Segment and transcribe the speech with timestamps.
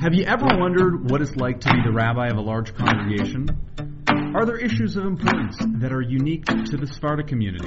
[0.00, 3.48] Have you ever wondered what it's like to be the rabbi of a large congregation?
[4.34, 7.64] Are there issues of importance that are unique to the Sephardi community?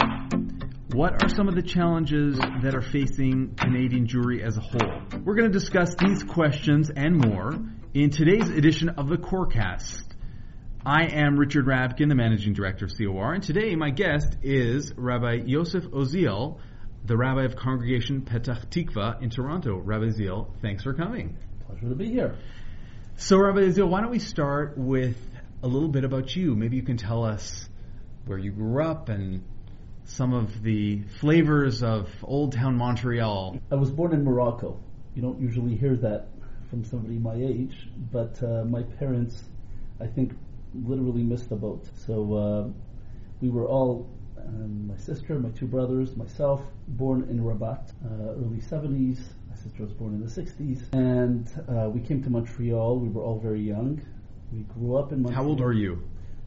[0.91, 5.01] What are some of the challenges that are facing Canadian Jewry as a whole?
[5.23, 7.53] We're going to discuss these questions and more
[7.93, 10.03] in today's edition of the Corecast.
[10.85, 15.43] I am Richard Rabkin, the Managing Director of COR, and today my guest is Rabbi
[15.45, 16.59] Yosef Oziel,
[17.05, 19.77] the Rabbi of Congregation Petach Tikva in Toronto.
[19.77, 21.37] Rabbi Oziel, thanks for coming.
[21.67, 22.37] Pleasure to be here.
[23.17, 25.17] So, Rabbi Oziel, why don't we start with
[25.61, 26.55] a little bit about you?
[26.55, 27.67] Maybe you can tell us
[28.25, 29.43] where you grew up and
[30.05, 33.59] some of the flavors of Old Town Montreal.
[33.69, 34.79] I was born in Morocco.
[35.13, 36.29] You don't usually hear that
[36.69, 39.43] from somebody my age, but uh, my parents,
[39.99, 40.37] I think,
[40.73, 41.85] literally missed the boat.
[42.05, 42.67] So uh,
[43.41, 48.61] we were all, um, my sister, my two brothers, myself, born in Rabat, uh, early
[48.61, 49.19] 70s.
[49.63, 50.93] Sister was born in the 60s.
[50.93, 52.99] And uh, we came to Montreal.
[52.99, 54.01] We were all very young.
[54.51, 55.43] We grew up in Montreal.
[55.43, 56.03] How old are you?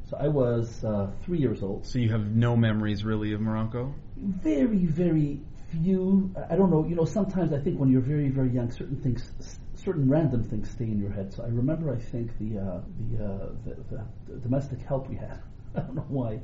[0.08, 1.86] So I was uh, three years old.
[1.86, 3.94] So you have no memories really of Morocco?
[4.16, 6.34] Very, very few.
[6.50, 6.86] I don't know.
[6.86, 9.32] You know, sometimes I think when you're very, very young, certain things
[9.74, 11.32] certain random things stay in your head.
[11.32, 15.16] So I remember, I think the uh, the, uh, the, the, the, domestic help we
[15.16, 15.40] had.
[15.74, 16.40] I don't know why.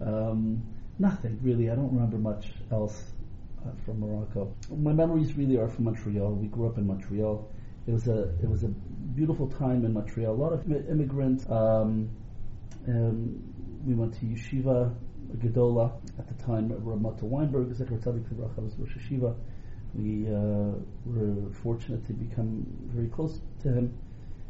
[0.00, 0.62] Um,
[0.98, 1.70] nothing really.
[1.70, 3.12] I don't remember much else
[3.66, 4.54] uh, from Morocco.
[4.70, 6.32] My memories really are from Montreal.
[6.34, 7.50] We grew up in Montreal.
[7.86, 10.34] It was a it was a beautiful time in Montreal.
[10.34, 11.48] A lot of immigrants.
[11.50, 12.10] Um,
[12.88, 13.42] um,
[13.84, 14.94] we went to yeshiva
[15.38, 16.70] Gedola at the time.
[16.70, 19.34] Ramata Weinberg, Tzadik was Rosh Yeshiva.
[19.94, 20.72] We uh,
[21.04, 23.98] were fortunate to become very close to him.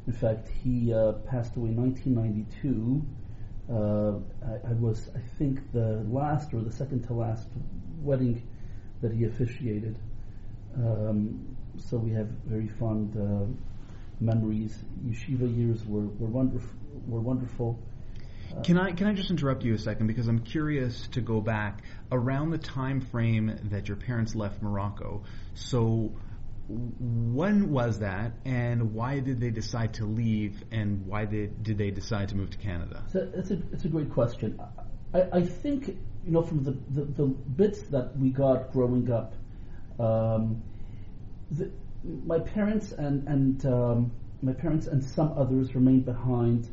[0.06, 3.05] In fact, he uh, passed away in 1992.
[3.70, 7.48] Uh, I, I, was, I think, the last or the second to last
[8.00, 8.42] wedding
[9.03, 9.98] that he officiated.
[10.77, 13.47] Um, so we have very fond uh,
[14.20, 14.77] memories.
[15.07, 16.70] Yeshiva years were, were, wonderful.
[17.07, 17.79] Were wonderful.
[18.65, 21.83] Can I can I just interrupt you a second because I'm curious to go back
[22.11, 25.23] around the time frame that your parents left Morocco.
[25.55, 26.13] So
[26.69, 31.91] when was that, and why did they decide to leave, and why did did they
[31.91, 33.05] decide to move to Canada?
[33.13, 34.61] So it's a it's a great question.
[35.14, 39.35] I, I think you know from the, the, the, bits that we got growing up,
[39.98, 40.63] um,
[41.51, 41.70] the,
[42.25, 46.69] my parents and and um, my parents and some others remained behind.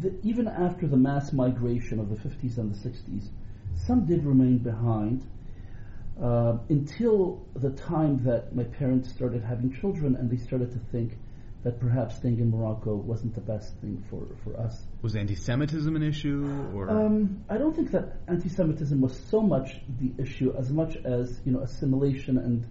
[0.00, 3.28] The, even after the mass migration of the 50s and the 60s,
[3.74, 5.24] some did remain behind
[6.20, 11.16] uh, until the time that my parents started having children and they started to think
[11.64, 14.84] that perhaps staying in Morocco wasn't the best thing for, for us.
[15.00, 20.12] Was anti-Semitism an issue, or um, I don't think that anti-Semitism was so much the
[20.20, 22.66] issue as much as you know assimilation and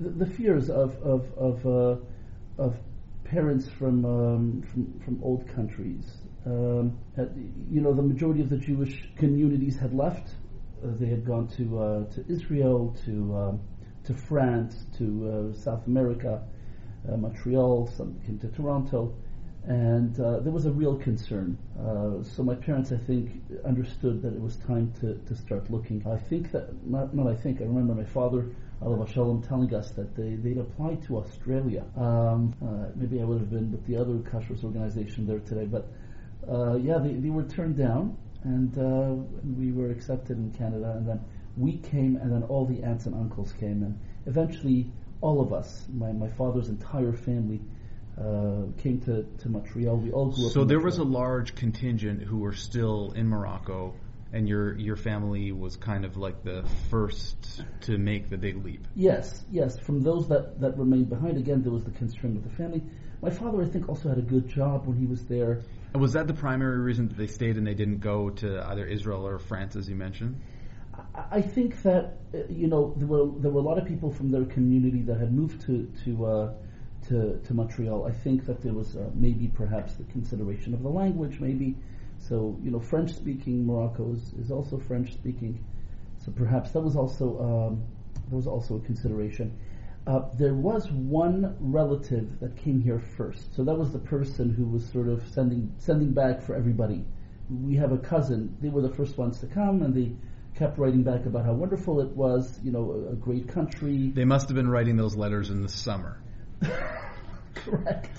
[0.00, 2.76] the, the fears of of of, uh, of
[3.24, 6.12] parents from um, from, from old countries.
[6.44, 6.98] Um,
[7.70, 10.28] you know, the majority of the Jewish communities had left.
[10.82, 13.60] Uh, they had gone to uh, to Israel, to um,
[14.04, 16.42] to France, to uh, South America,
[17.10, 17.88] uh, Montreal.
[17.96, 19.14] Some came to Toronto,
[19.66, 21.58] and uh, there was a real concern.
[21.78, 26.06] Uh, so my parents, I think, understood that it was time to, to start looking.
[26.06, 28.46] I think that not, not I think I remember my father
[28.82, 31.84] Alav Shalom telling us that they, they'd applied to Australia.
[31.96, 35.88] Um, uh, maybe I would have been with the other kashrus organization there today, but
[36.48, 39.14] uh, yeah, they, they were turned down, and uh,
[39.56, 41.20] we were accepted in Canada, and then
[41.56, 44.90] we came, and then all the aunts and uncles came, and eventually
[45.20, 47.60] all of us, my, my father's entire family,
[48.18, 49.96] uh, came to, to Montreal.
[49.96, 50.52] We all grew up.
[50.52, 53.94] So there was a large contingent who were still in Morocco
[54.32, 58.86] and your your family was kind of like the first to make the big leap.
[58.94, 59.78] Yes, yes.
[59.78, 62.82] From those that, that remained behind, again, there was the constraint of the family.
[63.22, 65.62] My father, I think, also had a good job when he was there.
[65.94, 68.84] And was that the primary reason that they stayed and they didn't go to either
[68.84, 70.38] Israel or France, as you mentioned?
[71.30, 74.30] I think that uh, you know there were there were a lot of people from
[74.30, 76.52] their community that had moved to to uh,
[77.08, 78.04] to, to Montreal.
[78.04, 81.76] I think that there was uh, maybe perhaps the consideration of the language, maybe
[82.18, 85.64] so, you know, French speaking Morocco is, is also French speaking.
[86.18, 87.82] So perhaps that was also um,
[88.28, 89.56] that was also a consideration.
[90.06, 93.54] Uh, there was one relative that came here first.
[93.54, 97.04] So that was the person who was sort of sending sending back for everybody.
[97.48, 98.56] We have a cousin.
[98.60, 100.12] They were the first ones to come, and they
[100.56, 102.58] kept writing back about how wonderful it was.
[102.62, 104.12] You know, a, a great country.
[104.14, 106.20] They must have been writing those letters in the summer.
[107.54, 108.10] Correct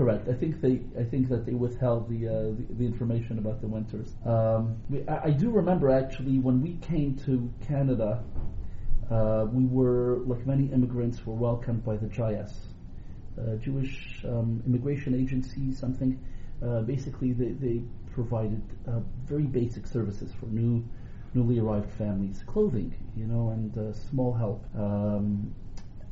[0.00, 0.28] correct.
[0.28, 3.66] I think they, I think that they withheld the uh, the, the, information about the
[3.66, 4.14] winters.
[4.24, 8.24] Um, we, I, I, do remember actually when we came to Canada,
[9.10, 12.52] uh, we were like many immigrants were welcomed by the JIAS.
[13.38, 16.18] uh, Jewish um, immigration agency, something.
[16.64, 17.82] Uh, basically, they, they
[18.14, 20.82] provided uh, very basic services for new,
[21.34, 24.64] newly arrived families, clothing, you know, and uh, small help.
[24.76, 25.54] Um,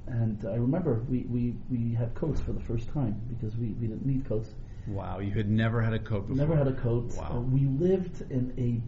[0.06, 3.88] and I remember we, we, we had coats for the first time because we, we
[3.88, 4.50] didn't need coats.
[4.86, 6.36] Wow, you had never had a coat before.
[6.36, 7.12] Never had a coat.
[7.16, 7.36] Wow.
[7.36, 8.80] Uh, we lived in a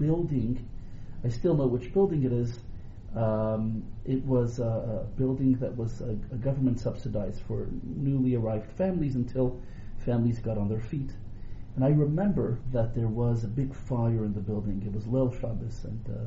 [0.00, 0.68] building.
[1.24, 2.60] I still know which building it is.
[3.16, 8.70] Um, it was a, a, building that was a, a, government subsidized for newly arrived
[8.72, 9.60] families until
[10.04, 11.10] families got on their feet.
[11.78, 14.82] And I remember that there was a big fire in the building.
[14.84, 16.18] It was Leil Shabbos, and uh,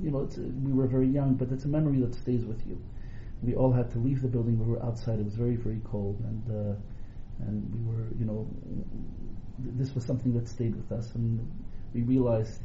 [0.00, 0.28] you know
[0.62, 2.80] we were very young, but it's a memory that stays with you.
[3.42, 4.60] We all had to leave the building.
[4.60, 5.18] We were outside.
[5.18, 8.46] It was very very cold, and uh, and we were you know
[9.58, 11.50] this was something that stayed with us, and
[11.92, 12.60] we realized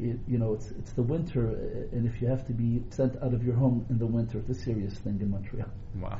[0.00, 1.46] it, you know, it's it's the winter,
[1.92, 4.48] and if you have to be sent out of your home in the winter, it's
[4.48, 5.68] a serious thing in Montreal.
[6.00, 6.18] Wow.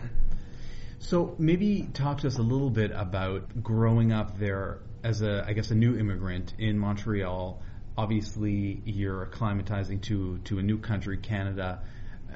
[0.98, 5.52] So maybe talk to us a little bit about growing up there as a, I
[5.52, 7.62] guess, a new immigrant in Montreal.
[7.96, 11.82] Obviously, you're acclimatizing to to a new country, Canada.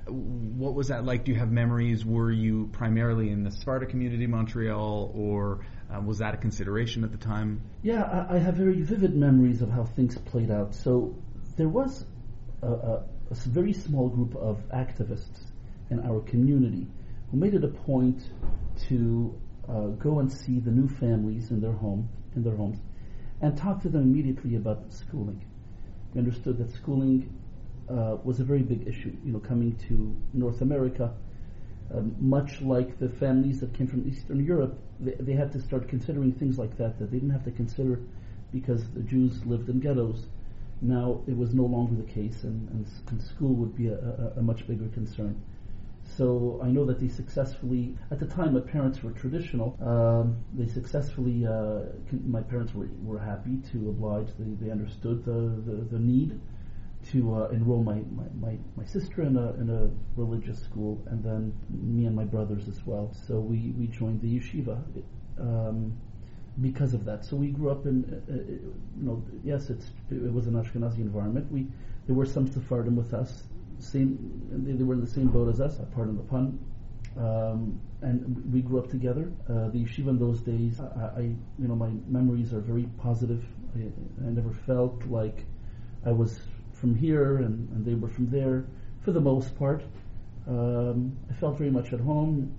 [0.06, 1.24] What was that like?
[1.24, 2.06] Do you have memories?
[2.06, 7.10] Were you primarily in the Sephardic community, Montreal, or uh, was that a consideration at
[7.10, 7.60] the time?
[7.82, 10.74] Yeah, I, I, have very vivid memories of how things played out.
[10.74, 11.16] So
[11.56, 12.06] there was
[12.62, 15.42] a, a, a very small group of activists
[15.90, 16.86] in our community
[17.30, 18.22] who made it a point
[18.88, 19.38] to
[19.68, 22.78] uh, go and see the new families in their home in their homes
[23.40, 25.44] and talked to them immediately about schooling.
[26.14, 27.32] We understood that schooling
[27.88, 29.12] uh, was a very big issue.
[29.24, 31.12] You know, coming to North America,
[31.94, 35.88] um, much like the families that came from Eastern Europe, they, they, had to start
[35.88, 38.00] considering things like that that they didn't have to consider
[38.52, 40.26] because the Jews lived in ghettos.
[40.82, 44.38] Now it was no longer the case, and, and, and school would be a, a,
[44.38, 45.40] a, much bigger concern.
[46.16, 49.76] So I know that they successfully, at the time, my parents were traditional.
[49.80, 51.80] Um, they successfully, uh,
[52.26, 54.28] my parents were, were happy to oblige.
[54.38, 56.40] They, they understood the, the, the need
[57.12, 59.88] to uh, enroll my, my, my, my, sister in a, in a
[60.20, 63.14] religious school, and then me and my brothers as well.
[63.26, 64.82] So we, we joined the yeshiva.
[65.38, 65.96] Um,
[66.60, 67.24] because of that.
[67.24, 70.98] So we grew up in, uh, uh, you know, yes, it's it was an Ashkenazi
[70.98, 71.50] environment.
[71.50, 71.68] We
[72.06, 73.44] there were some Sephardim with us,
[73.82, 74.18] same
[74.52, 75.78] they, were in the same boat as us.
[75.94, 76.58] Pardon the pun.
[77.16, 79.32] Um, and we grew up together.
[79.48, 81.20] Uh, the yeshiva in those days, I, I,
[81.58, 83.44] you know, my memories are very positive.
[83.76, 83.80] I,
[84.26, 85.44] I never felt like
[86.06, 86.40] I was
[86.72, 88.64] from here and, and, they were from there.
[89.04, 89.82] For the most part,
[90.48, 92.54] um, I felt very much at home.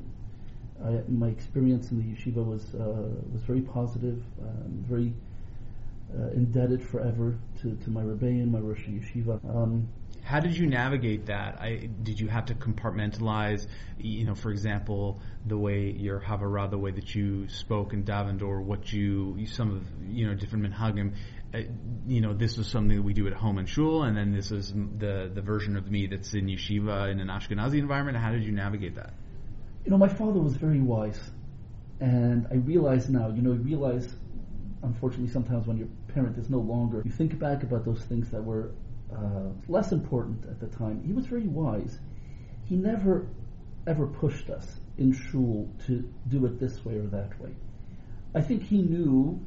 [0.84, 4.22] I, my experience in the yeshiva was uh, was very positive.
[4.42, 5.14] Um, very
[6.18, 9.40] uh, indebted forever to, to my rebbein, my Rosh Yeshiva.
[9.46, 9.88] Um,
[10.24, 11.60] how did you navigate that?
[11.60, 16.78] I, did you have to compartmentalize, you know, for example, the way your Havara, the
[16.78, 21.16] way that you spoke in davened, or what you, some of, you know, different minhagim,
[21.54, 21.60] uh,
[22.08, 24.52] you know, this was something that we do at home in shul, and then this
[24.52, 28.18] is the the version of me that's in yeshiva in an Ashkenazi environment.
[28.18, 29.14] How did you navigate that?
[29.84, 31.20] You know, my father was very wise,
[32.00, 33.30] and I realize now.
[33.30, 34.16] You know, I realize,
[34.82, 38.44] unfortunately, sometimes when your parent is no longer, you think back about those things that
[38.44, 38.72] were
[39.16, 41.04] uh, less important at the time.
[41.06, 42.00] He was very wise.
[42.66, 43.28] He never
[43.88, 47.52] ever pushed us in shul to do it this way or that way.
[48.36, 49.44] I think he knew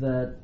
[0.00, 0.36] that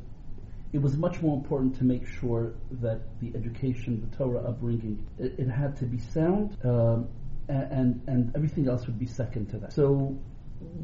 [0.73, 5.35] it was much more important to make sure that the education, the Torah upbringing, it,
[5.39, 7.09] it had to be sound, um,
[7.49, 9.73] and and everything else would be second to that.
[9.73, 10.17] So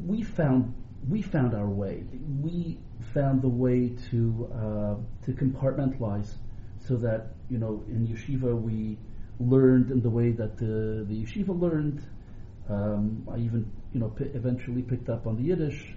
[0.05, 0.75] we found
[1.07, 2.03] we found our way.
[2.41, 2.79] We
[3.13, 6.35] found the way to uh, to compartmentalize,
[6.89, 8.97] so that you know in yeshiva we
[9.39, 12.01] learned in the way that the, the yeshiva learned.
[12.67, 15.95] Um, I even you know p- eventually picked up on the Yiddish,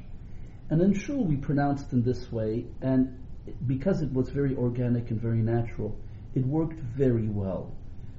[0.71, 3.19] and in shul we pronounced in this way, and
[3.67, 5.99] because it was very organic and very natural,
[6.35, 7.75] it worked very well.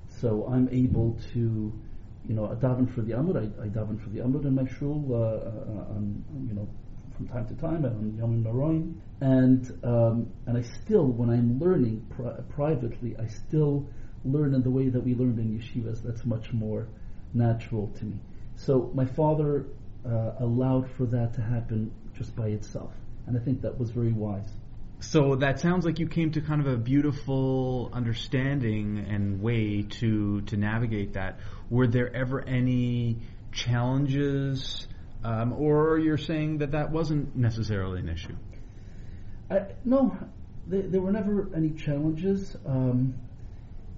[0.07, 1.71] So I'm able to
[2.27, 3.35] you know, I daven for the Amud.
[3.35, 6.67] I, I daven for the Amud in my shul, uh, uh, on, you know,
[7.15, 8.95] from time to time on Yomim Noraim.
[9.21, 13.87] And um, and I still, when I'm learning pri- privately, I still
[14.25, 16.03] learn in the way that we learned in yeshivas.
[16.03, 16.87] That's much more
[17.33, 18.17] natural to me.
[18.55, 19.67] So my father
[20.05, 22.91] uh, allowed for that to happen just by itself,
[23.27, 24.49] and I think that was very wise.
[24.99, 30.41] So that sounds like you came to kind of a beautiful understanding and way to
[30.41, 31.39] to navigate that.
[31.69, 33.19] Were there ever any
[33.51, 34.87] challenges,
[35.23, 38.35] um, or you're saying that that wasn't necessarily an issue?
[39.49, 40.17] I, no,
[40.67, 42.55] there, there, were never any challenges.
[42.65, 43.15] Um,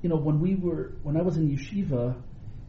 [0.01, 2.15] you know, when we were when I was in yeshiva,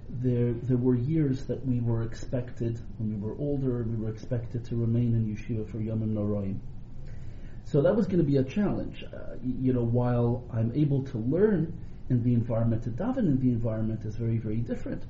[0.08, 4.64] there there were years that we were expected when we were older we were expected
[4.66, 6.58] to remain in yeshiva for Yomim Noraim.
[7.64, 9.04] So that was going to be a challenge.
[9.04, 11.76] Uh, you know, while I'm able to learn
[12.08, 15.02] in the environment, to daven in the environment is very very different.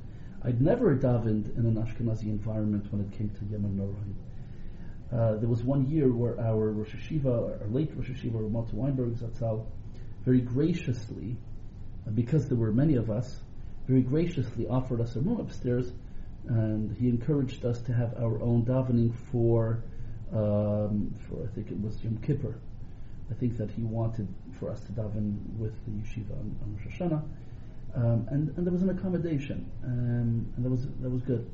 [0.47, 4.15] I'd never davened in an Ashkenazi environment when it came to Yomim Noraim.
[5.13, 9.17] Uh, there was one year where our Rosh Yeshiva, our late Rosh Yeshiva, Ramat Weinberg
[9.17, 9.67] Zatzal,
[10.25, 11.37] very graciously,
[12.07, 13.41] uh, because there were many of us,
[13.89, 15.91] very graciously offered us a room upstairs,
[16.47, 19.83] and he encouraged us to have our own davening for,
[20.33, 22.55] um, for I think it was Yom Kippur.
[23.33, 24.29] I think that he wanted
[24.61, 27.23] for us to daven with the yeshiva on, on Rosh Hashanah,
[27.97, 31.51] um, and, and there was an accommodation, um, and that was that was good.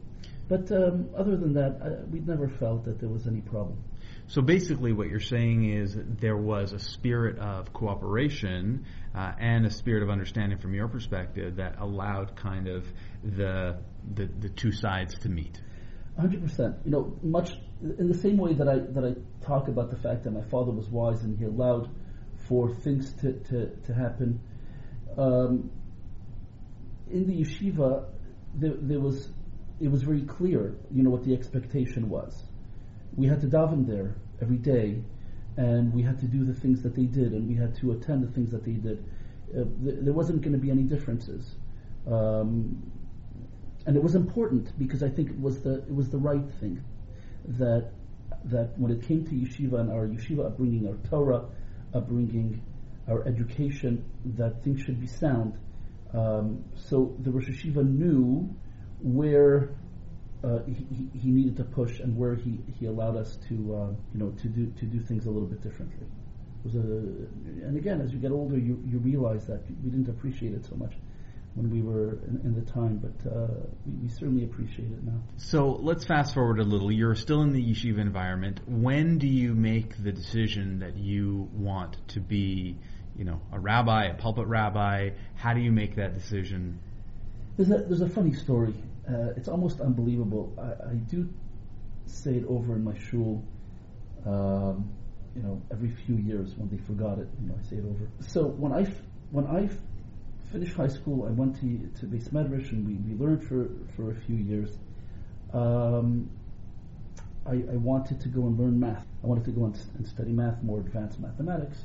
[0.49, 3.79] But um, other than that, I, we never felt that there was any problem.
[4.27, 9.71] So basically, what you're saying is there was a spirit of cooperation uh, and a
[9.71, 12.87] spirit of understanding from your perspective that allowed kind of
[13.23, 13.79] the
[14.15, 15.61] the, the two sides to meet.
[16.21, 16.85] 100%.
[16.85, 20.25] You know, much in the same way that I that I talk about the fact
[20.25, 21.89] that my father was wise and he allowed
[22.49, 24.41] for things to to, to happen.
[25.17, 25.71] Um,
[27.13, 28.05] in the yeshiva,
[28.55, 29.31] there, there was
[29.81, 32.45] it was very clear, you know, what the expectation was.
[33.17, 35.03] We had to daven there every day,
[35.57, 38.23] and we had to do the things that they did, and we had to attend
[38.23, 39.05] the things that they did.
[39.51, 41.57] Uh, th- there wasn't going to be any differences,
[42.07, 42.91] um,
[43.87, 46.83] and it was important because I think it was the it was the right thing
[47.59, 47.91] that
[48.45, 51.45] that when it came to yeshiva and our yeshiva upbringing, our Torah
[51.93, 52.63] upbringing,
[53.09, 54.05] our education,
[54.37, 55.59] that things should be sound.
[56.15, 58.55] Um, so the Rosh Yeshiva knew
[59.01, 59.71] where
[60.45, 64.21] uh, he, he needed to push and where he, he allowed us to uh, you
[64.21, 66.07] know to do to do things a little bit differently.
[66.65, 70.09] It was a, and again, as you get older, you, you realize that we didn't
[70.09, 70.93] appreciate it so much
[71.55, 73.47] when we were in, in the time, but uh,
[73.85, 75.21] we, we, certainly appreciate it now.
[75.37, 76.91] So let's fast forward a little.
[76.91, 78.61] You're still in the yeshiva environment.
[78.67, 82.79] When do you make the decision that you want to be,
[83.17, 85.11] you know, a rabbi, a pulpit rabbi?
[85.35, 86.81] How do you make that decision?
[87.57, 88.75] There's a, there's a funny story
[89.09, 90.53] uh, it's almost unbelievable.
[90.59, 91.29] I, I, do
[92.07, 93.43] say it over in my shul,
[94.27, 94.91] um,
[95.35, 98.09] you know, every few years when they forgot it, you know, I say it over.
[98.21, 99.73] So when I f- when I f-
[100.53, 104.11] finished high school, I went to to Beis Medrash and we, we learned for for
[104.11, 104.71] a few years.
[105.53, 106.31] Um,
[107.45, 109.05] I, I, wanted to go and learn math.
[109.23, 111.77] I wanted to go and, and study math, more advanced mathematics.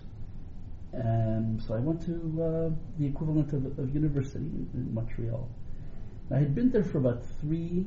[0.98, 5.48] And so I went to uh, the equivalent of, of university in, in Montreal.
[6.32, 7.86] I had been there for about three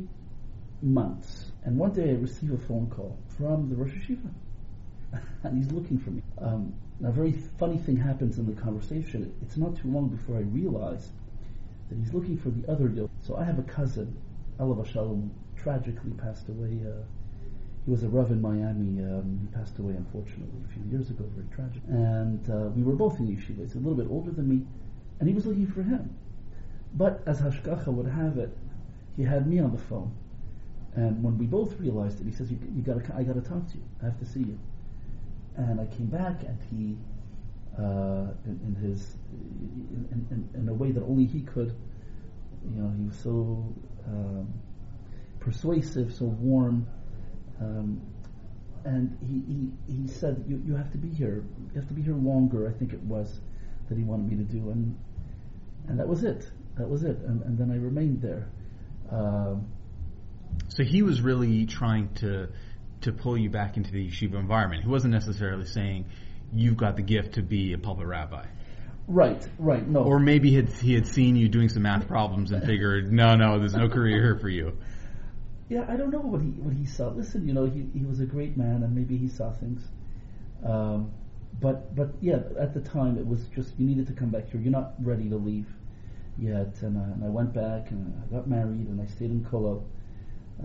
[0.80, 4.30] months, and one day I received a phone call from the Rosh Yeshiva,
[5.42, 6.22] and he's looking for me.
[6.38, 6.72] Um,
[7.04, 9.34] a very funny thing happens in the conversation.
[9.42, 11.10] It's not too long before I realize
[11.88, 13.10] that he's looking for the other Yod.
[13.22, 14.16] So I have a cousin,
[14.60, 16.78] Alav Shalom, tragically passed away.
[16.86, 17.02] Uh,
[17.84, 19.02] he was a Rav in Miami.
[19.02, 21.24] Um, he passed away, unfortunately, a few years ago.
[21.34, 21.82] Very tragic.
[21.88, 23.62] And uh, we were both in yeshiva.
[23.62, 24.66] He's a little bit older than me,
[25.18, 26.14] and he was looking for him.
[26.94, 28.56] But as Hashgacha would have it,
[29.16, 30.12] he had me on the phone.
[30.96, 33.74] And when we both realized it, he says, you, you gotta, I gotta talk to
[33.74, 33.84] you.
[34.02, 34.58] I have to see you.
[35.56, 36.96] And I came back and he,
[37.78, 41.74] uh, in, in, his, in, in, in, a way that only he could,
[42.64, 43.72] you know, he was so
[44.06, 44.52] um,
[45.38, 46.86] persuasive, so warm.
[47.60, 48.00] Um,
[48.84, 51.44] and he, he, he said, you, you have to be here.
[51.74, 53.40] You have to be here longer, I think it was,
[53.88, 54.70] that he wanted me to do.
[54.70, 54.98] And,
[55.88, 56.50] and that was it
[56.80, 57.18] that was it.
[57.18, 58.48] And, and then I remained there.
[59.10, 59.68] Um,
[60.68, 62.48] so he was really trying to
[63.02, 64.82] to pull you back into the yeshiva environment.
[64.82, 66.04] He wasn't necessarily saying
[66.52, 68.44] you've got the gift to be a pulpit rabbi.
[69.08, 70.00] Right, right, no.
[70.00, 73.36] Or maybe he had, he had seen you doing some math problems and figured, no,
[73.36, 74.76] no, there's no career here for you.
[75.70, 77.10] Yeah, I don't know what he what he saw.
[77.10, 79.80] Listen, you know, he he was a great man, and maybe he saw things.
[80.64, 81.12] Um,
[81.60, 84.60] but but yeah, at the time it was just you needed to come back here.
[84.60, 85.68] You're not ready to leave
[86.36, 89.44] yet, and I, and I went back and I got married and I stayed in
[89.44, 89.84] kollel.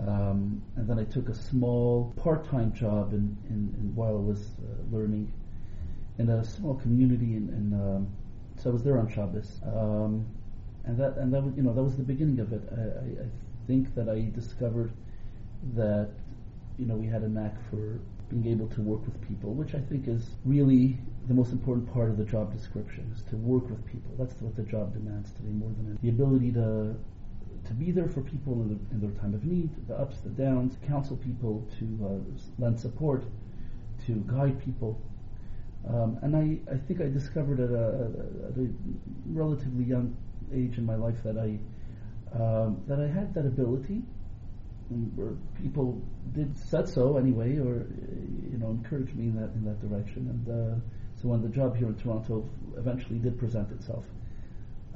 [0.00, 4.40] Um, and then I took a small part-time job in, in, in while I was
[4.58, 5.32] uh, learning
[6.18, 8.08] in a small community, and, and um,
[8.56, 9.60] so I was there on Shabbos.
[9.64, 10.26] Um,
[10.84, 12.62] and that and that was you know that was the beginning of it.
[12.72, 13.28] I, I, I
[13.66, 14.92] think that I discovered
[15.74, 16.10] that
[16.78, 19.80] you know we had a knack for being able to work with people, which I
[19.80, 23.84] think is really the most important part of the job description is to work with
[23.86, 24.12] people.
[24.18, 25.98] That's what the job demands today more than anything.
[26.02, 26.96] the ability to
[27.66, 30.30] to be there for people in, the, in, their time of need, the ups, the
[30.30, 33.24] downs, counsel people, to uh, lend support,
[34.06, 35.00] to guide people.
[35.88, 38.10] Um, and I, I think I discovered at a,
[38.50, 38.68] at a,
[39.26, 40.16] relatively young
[40.54, 41.58] age in my life that I
[42.38, 44.02] um, that I had that ability,
[45.18, 46.00] or people
[46.32, 47.86] did said so anyway, or
[48.50, 50.28] you know encouraged me in that in that direction.
[50.28, 50.76] And uh,
[51.20, 54.04] so when the job here in Toronto eventually did present itself,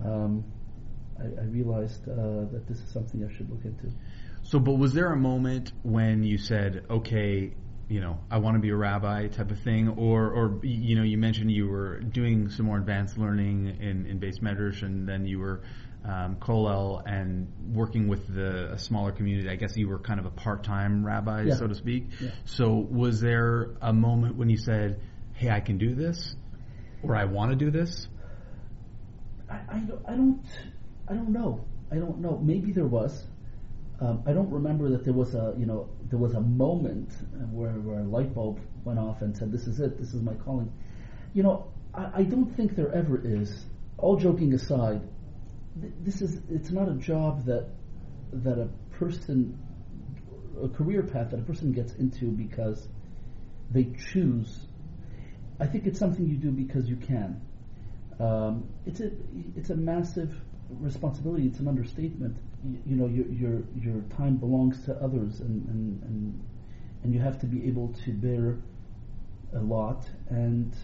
[0.05, 0.45] um,
[1.19, 3.95] I, I, realized uh, that this is something I should look into.
[4.43, 7.55] So, but was there a moment when you said, "Okay,
[7.91, 11.03] you know, I want to be a rabbi type of thing, or, or you know,
[11.03, 15.27] you mentioned you were doing some more advanced learning in, in beis medrash, and then
[15.27, 15.63] you were
[16.05, 19.49] um, kollel and working with the a smaller community.
[19.49, 21.55] I guess you were kind of a part-time rabbi, yeah.
[21.55, 22.09] so to speak.
[22.21, 22.31] Yeah.
[22.45, 25.01] So, was there a moment when you said,
[25.35, 26.35] "Hey, I can do this,"
[27.03, 28.09] or "I want to do this"?
[29.51, 30.45] I, I don't, I don't,
[31.09, 31.65] I don't know.
[31.93, 32.39] I don't know.
[32.43, 33.27] Maybe there was.
[34.01, 37.13] Um, I don't remember that there was a you know there was a moment
[37.51, 40.35] where, where a light bulb went off and said this is it this is my
[40.35, 40.73] calling.
[41.35, 43.67] You know I, I don't think there ever is.
[43.99, 45.03] All joking aside,
[45.77, 47.69] this is it's not a job that
[48.33, 49.59] that a person
[50.63, 52.89] a career path that a person gets into because
[53.71, 54.67] they choose.
[55.59, 57.41] I think it's something you do because you can.
[58.19, 59.11] Um, it's a
[59.57, 60.35] it's a massive
[60.69, 61.47] responsibility.
[61.47, 62.37] It's an understatement.
[62.65, 66.45] You, you, know, your, your your time belongs to others, and, and and
[67.03, 68.59] and you have to be able to bear
[69.55, 70.09] a lot.
[70.29, 70.75] And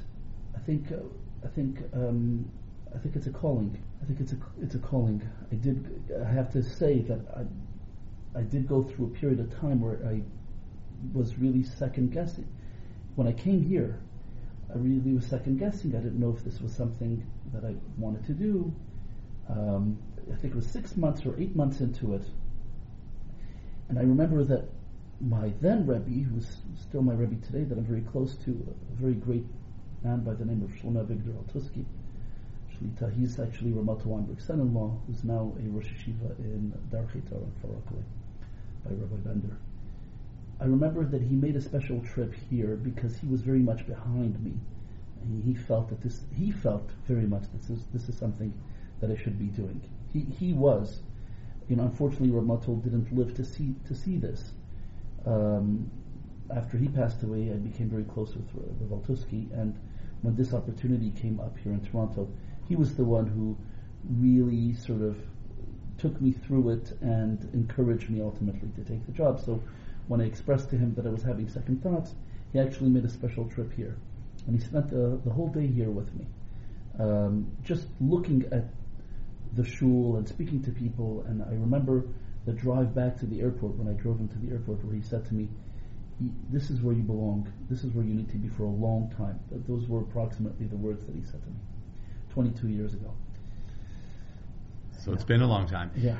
[0.54, 0.96] I think uh,
[1.44, 2.50] I think um,
[2.96, 3.78] I think it's a calling.
[4.02, 5.22] I think it's a it's a calling.
[5.52, 6.10] I did.
[6.24, 9.98] I have to say that I I did go through a period of time where
[10.06, 10.22] I
[11.12, 12.48] was really second guessing.
[13.14, 14.00] When I came here,
[14.74, 15.94] I really was second guessing.
[15.94, 18.74] I didn't know if this was something that I wanted to do
[19.48, 19.98] um,
[20.32, 22.22] I think it was six months or eight months into it,
[23.88, 24.68] and I remember that
[25.20, 29.14] my then Rebbe, who's still my Rebbe today, that I'm very close to, a very
[29.14, 29.46] great
[30.02, 31.84] man by the name of Shlomo Avigdor Altusky,
[32.76, 37.52] Shlita, he's actually Ramato Weinberg's son-in-law, who's now a Rosh Yeshiva in Darchei Torah in
[37.62, 38.02] Far Rockaway
[38.84, 39.56] by Rabbi Bender.
[40.60, 44.42] I remember that he made a special trip here because he was very much behind
[44.42, 44.52] me.
[45.28, 48.52] He, he felt that this, he felt very much this is this is something
[49.00, 49.80] that I should be doing.
[50.12, 51.00] He he was,
[51.68, 54.52] you know, unfortunately, Ramatul didn't live to see to see this.
[55.26, 55.90] Um,
[56.54, 58.48] after he passed away, I became very close with
[58.88, 59.78] Valtusky, and
[60.22, 62.28] when this opportunity came up here in Toronto,
[62.68, 63.56] he was the one who
[64.08, 65.16] really sort of
[65.98, 69.40] took me through it and encouraged me ultimately to take the job.
[69.40, 69.62] So
[70.08, 72.14] when I expressed to him that I was having second thoughts,
[72.52, 73.96] he actually made a special trip here,
[74.46, 76.26] and he spent the, the whole day here with me,
[76.98, 78.64] um, just looking at
[79.54, 81.24] the shul and speaking to people.
[81.26, 82.04] And I remember
[82.44, 85.02] the drive back to the airport when I drove him to the airport, where he
[85.02, 85.48] said to me,
[86.50, 87.52] "This is where you belong.
[87.68, 90.76] This is where you need to be for a long time." Those were approximately the
[90.76, 91.56] words that he said to me,
[92.36, 93.14] 22 years ago.
[95.02, 95.14] So yeah.
[95.14, 95.90] it's been a long time.
[95.96, 96.16] Yeah.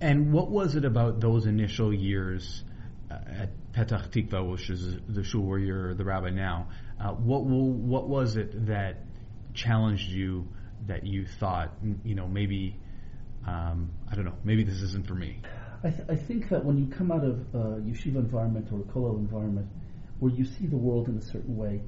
[0.00, 2.62] And what was it about those initial years
[3.10, 6.68] uh, at Petach Tikva, which is the shul where you're the rabbi now?
[7.00, 8.98] Uh, what what was it that
[9.54, 10.46] challenged you
[10.86, 11.72] that you thought,
[12.04, 12.76] you know, maybe,
[13.44, 15.40] um, I don't know, maybe this isn't for me?
[15.82, 18.84] I, th- I think that when you come out of a yeshiva environment or a
[18.84, 19.66] kollel environment
[20.20, 21.80] where you see the world in a certain way,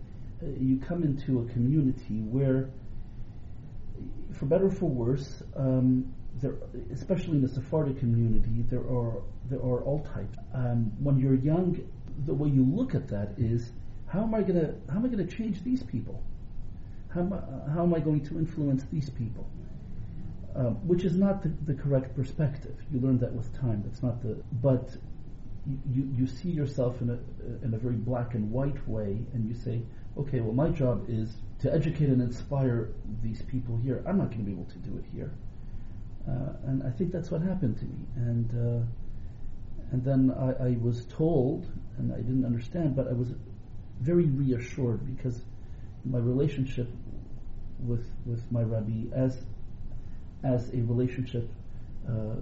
[0.42, 2.70] uh, you come into a community where,
[4.32, 6.54] for better or for worse, um, there,
[6.92, 10.38] especially in the Sephardic community, there are there are all types.
[10.54, 11.80] Um, when you're young,
[12.26, 13.72] the way you look at that is
[14.06, 16.22] how am I gonna how am I gonna change these people?
[17.10, 17.22] How,
[17.74, 19.46] how am I going to influence these people?
[20.54, 22.74] Um, which is not the, the, correct perspective.
[22.92, 23.82] You learn that with time.
[23.86, 24.36] That's not the.
[24.60, 24.96] But
[25.90, 27.18] you, you see yourself in a
[27.64, 29.82] in a very black and white way, and you say,
[30.16, 32.90] okay, well, my job is to educate and inspire
[33.22, 34.02] these people here.
[34.06, 35.32] I'm not going to be able to do it here,
[36.28, 37.98] uh, and I think that's what happened to me.
[38.16, 38.86] And uh,
[39.92, 41.66] and then I, I was told,
[41.98, 43.34] and I didn't understand, but I was
[44.00, 45.42] very reassured because
[46.04, 46.88] my relationship
[47.80, 49.44] with with my Rabbi as
[50.44, 51.48] as a relationship
[52.08, 52.36] uh,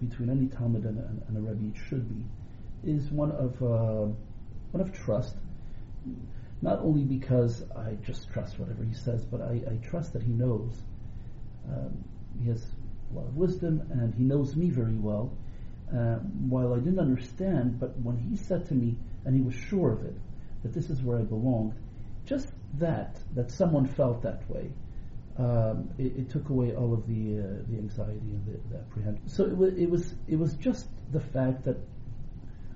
[0.00, 2.24] between any talmid and, and, and, a Rabbi should be
[2.84, 4.12] is one of uh,
[4.72, 5.36] one of trust.
[6.62, 10.32] Not only because I just trust whatever he says, but I, I trust that he
[10.32, 10.82] knows.
[11.70, 12.04] Um,
[12.42, 12.62] he has
[13.12, 15.32] a lot of wisdom, and he knows me very well.
[15.90, 16.16] Uh,
[16.48, 20.04] while I didn't understand, but when he said to me, and he was sure of
[20.04, 20.14] it,
[20.62, 21.74] that this is where I belonged,
[22.26, 24.70] just that that someone felt that way,
[25.38, 29.28] um, it, took away all of the uh, the anxiety and the, the apprehension.
[29.28, 31.76] So it it was it was just the fact that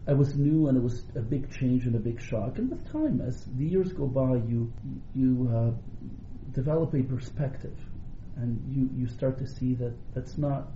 [0.07, 2.59] I was new and it was a big change and a big shock.
[2.59, 4.73] And with time, as the years go by, you
[5.15, 5.71] you uh,
[6.53, 7.77] develop a perspective,
[8.37, 10.69] and you you start to see that that's not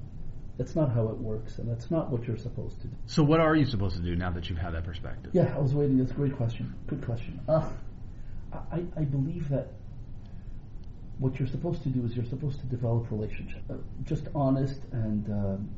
[0.59, 2.97] That's not how it works, and that's not what you're supposed to do.
[3.07, 5.31] So, what are you supposed to do now that you've had that perspective?
[5.33, 5.99] Yeah, I was waiting.
[5.99, 6.75] That's a great question.
[6.89, 7.39] Good question.
[7.49, 7.71] Uh,
[8.53, 9.69] I, I believe that
[11.21, 15.29] what you're supposed to do is you're supposed to develop relationships, uh, just honest and
[15.31, 15.71] um,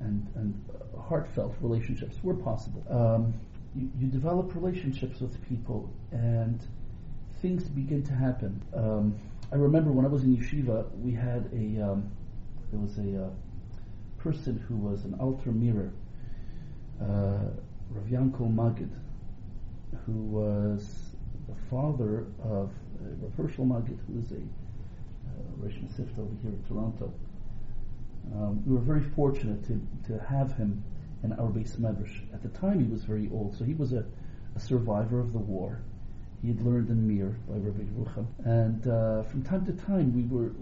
[0.00, 0.64] and and
[0.98, 2.84] heartfelt relationships were possible.
[2.90, 3.34] Um,
[3.74, 6.60] you, you, develop relationships with people, and
[7.40, 8.62] things begin to happen.
[8.74, 9.14] Um,
[9.52, 12.10] I remember when I was in yeshiva, we had a um,
[12.70, 13.30] there was a uh,
[14.18, 15.90] person who was an Alter Mirrer,
[17.00, 17.50] uh,
[17.90, 18.90] Rav Yanko Magid,
[20.06, 21.14] who was
[21.48, 25.74] the father of uh, Rav Hershel Magid, who is a uh, Rosh
[26.18, 27.12] over here in Toronto.
[28.34, 30.82] Um, we were very fortunate to, to have him
[31.22, 32.22] in our beis medrash.
[32.32, 34.04] At the time, he was very old, so he was a,
[34.56, 35.82] a survivor of the war.
[36.42, 38.26] He had learned in Mir by Rabbi Yerucham.
[38.44, 40.52] And uh, from time to time, we were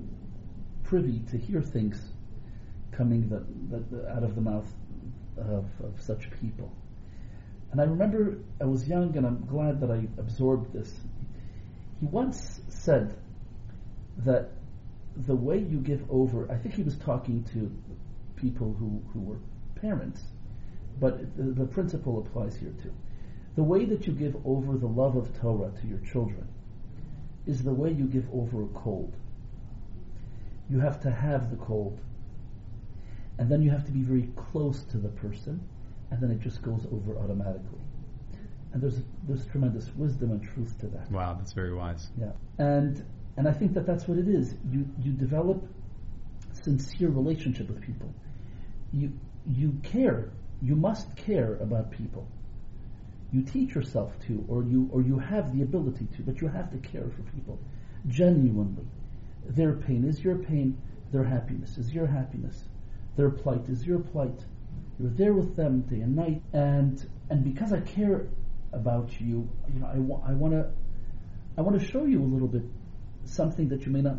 [0.83, 2.03] privy to hear things
[2.91, 4.67] coming that, that out of the mouth
[5.37, 6.73] of, of such people.
[7.71, 10.93] And I remember I was young, and I'm glad that I absorbed this.
[12.01, 13.15] He once said
[14.19, 14.51] that
[15.27, 17.71] the way you give over, I think he was talking to
[18.37, 19.39] people who, who were
[19.75, 20.23] parents,
[21.01, 22.93] but the, the principle applies here too.
[23.57, 26.47] The way that you give over the love of Torah to your children
[27.47, 29.17] is the way you give over a cold.
[30.71, 31.99] You have to have the cold,
[33.39, 35.61] and then you have to be very close to the person,
[36.11, 37.81] and then it just goes over automatically.
[38.73, 41.11] And there's there's tremendous wisdom and truth to that.
[41.11, 42.11] Wow, that's very wise.
[42.21, 43.03] Yeah, and
[43.39, 44.55] and I think that that's what it is.
[44.71, 45.65] You you develop
[46.53, 48.13] sincere relationship with people.
[48.93, 49.13] You
[49.47, 50.33] you care.
[50.61, 52.27] You must care about people
[53.31, 56.71] you teach yourself to, or you or you have the ability to, but you have
[56.71, 57.59] to care for people
[58.07, 58.87] genuinely.
[59.47, 60.81] Their pain is your pain.
[61.13, 62.65] Their happiness is your happiness.
[63.17, 64.45] Their plight is your plight.
[64.99, 68.29] You're there with them day and night, and and because I care
[68.73, 70.71] about you, you know, I, wa- I want to
[71.59, 72.63] I want to show you a little bit
[73.29, 74.19] something that you may not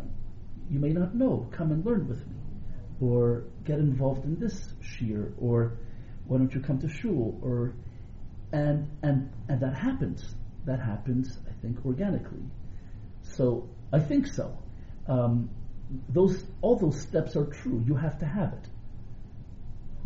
[0.70, 1.48] you may not know.
[1.50, 2.36] Come and learn with me,
[3.00, 5.78] or get involved in this shiur, or
[6.26, 7.74] why don't you come to shul, or
[8.52, 10.34] and and and that happens.
[10.66, 12.44] That happens, I think, organically.
[13.22, 14.56] So I think so.
[15.08, 15.50] Um,
[16.08, 17.82] those all those steps are true.
[17.86, 18.68] You have to have it.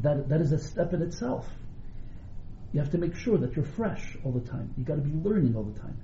[0.01, 1.47] That that is a step in itself.
[2.73, 4.75] You have to make sure that you're fresh all the time.
[4.77, 5.97] You got to be learning all the time.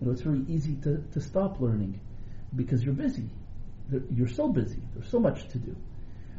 [0.00, 2.00] You know, it's very easy to, to stop learning
[2.56, 3.28] because you're busy.
[4.10, 4.80] You're so busy.
[4.94, 5.76] There's so much to do.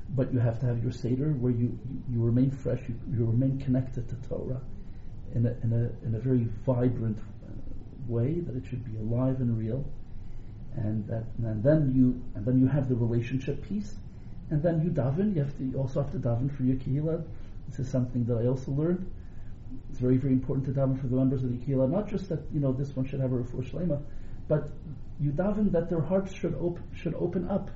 [0.10, 1.78] But you have to have your Seder where you,
[2.10, 4.62] you, remain fresh, you, you remain connected to Torah
[5.34, 7.52] in a, in a, in a very vibrant uh,
[8.08, 9.86] way, that it should be alive and real.
[10.76, 13.96] And that, and then you, and then you have the relationship piece,
[14.52, 15.36] and then you daven.
[15.36, 17.24] You have to, you also have to daven for your kehillah.
[17.68, 19.12] This is something that I also learned.
[19.90, 21.90] It's very, very important to daven for the members of the kehillah.
[21.90, 24.02] Not just that you know this one should have a refuah shlema,
[24.48, 24.70] but
[25.20, 26.56] you daven that their hearts should
[26.96, 27.70] should open up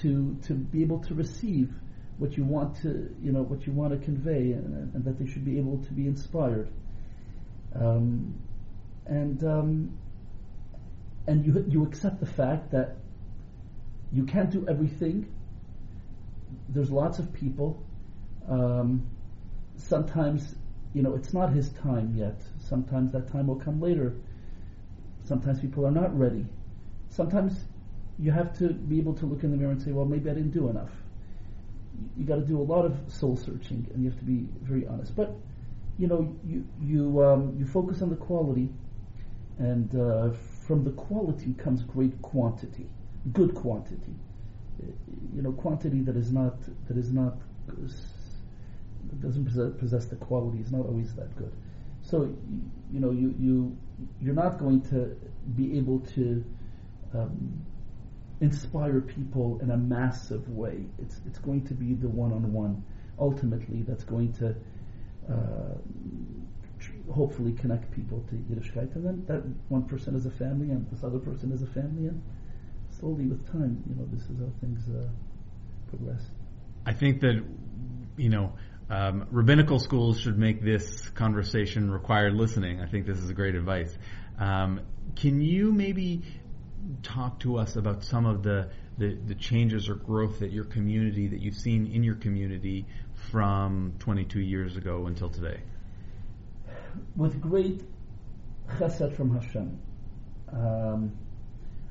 [0.00, 1.72] to to be able to receive
[2.18, 5.26] what you want to, you know, what you want to convey, and, and that they
[5.26, 6.68] should be able to be inspired.
[7.74, 8.40] Um,
[9.06, 9.98] and um,
[11.26, 12.96] and you you accept the fact that
[14.12, 15.32] you can't do everything.
[16.68, 17.82] There's lots of people.
[18.48, 19.10] Um,
[19.76, 20.54] sometimes,
[20.94, 22.40] you know, it's not his time yet.
[22.58, 24.14] Sometimes that time will come later.
[25.26, 26.46] Sometimes people are not ready.
[27.08, 27.66] Sometimes
[28.18, 30.34] you have to be able to look in the mirror and say, well, maybe I
[30.34, 30.90] didn't do enough
[32.16, 34.86] you got to do a lot of soul searching, and you have to be very
[34.86, 35.14] honest.
[35.16, 35.34] But
[35.98, 38.68] you know, you you um, you focus on the quality,
[39.58, 40.30] and uh,
[40.66, 42.86] from the quality comes great quantity,
[43.32, 44.14] good quantity.
[45.34, 46.54] You know, quantity that is not
[46.88, 47.36] that is not
[49.20, 51.52] doesn't possess, possess the quality is not always that good.
[52.02, 52.34] So
[52.92, 53.76] you know, you you
[54.20, 55.16] you're not going to
[55.54, 56.44] be able to
[57.14, 57.64] um,
[58.40, 60.84] inspire people in a massive way.
[60.98, 62.82] It's it's going to be the one-on-one
[63.18, 64.54] ultimately that's going to
[65.32, 65.74] uh,
[67.12, 71.02] hopefully connect people to Yiddishkeit, and then that one person is a family, and this
[71.02, 72.22] other person is a family, and
[72.90, 75.08] slowly with time, you know, this is how things uh,
[75.88, 76.30] progress.
[76.84, 77.42] I think that
[78.16, 78.52] you know.
[78.88, 82.80] Um, rabbinical schools should make this conversation required listening.
[82.80, 83.92] I think this is a great advice.
[84.38, 84.80] Um,
[85.16, 86.22] can you maybe
[87.02, 88.68] talk to us about some of the,
[88.98, 92.86] the, the, changes or growth that your community, that you've seen in your community
[93.30, 95.60] from 22 years ago until today?
[97.16, 97.82] With great
[98.78, 99.80] chesed from Hashem.
[100.52, 101.12] Um,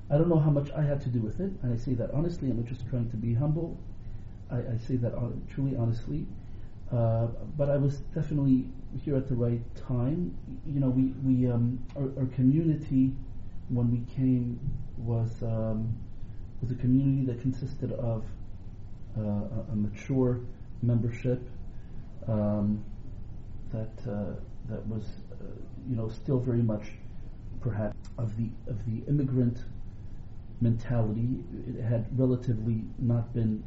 [0.10, 2.12] I don't know how much I had to do with it, and I say that
[2.12, 3.77] honestly, I'm just trying to be humble.
[4.49, 5.13] I, I say that
[5.49, 6.25] truly honestly.
[6.91, 8.65] Uh, but I was definitely
[9.04, 10.38] here at the right time.
[10.67, 13.12] You know, we we um, our, our, community
[13.69, 14.60] when we came
[14.98, 15.95] was um,
[16.62, 18.24] was a community that consisted of
[19.17, 20.41] uh, a, a, mature
[20.84, 21.41] membership
[22.28, 22.84] um,
[23.71, 24.36] that uh,
[24.69, 25.45] that was uh,
[25.89, 26.84] you know still very much
[27.62, 29.58] perhaps of the of the immigrant
[30.62, 31.39] mentality.
[31.67, 33.63] It had relatively not been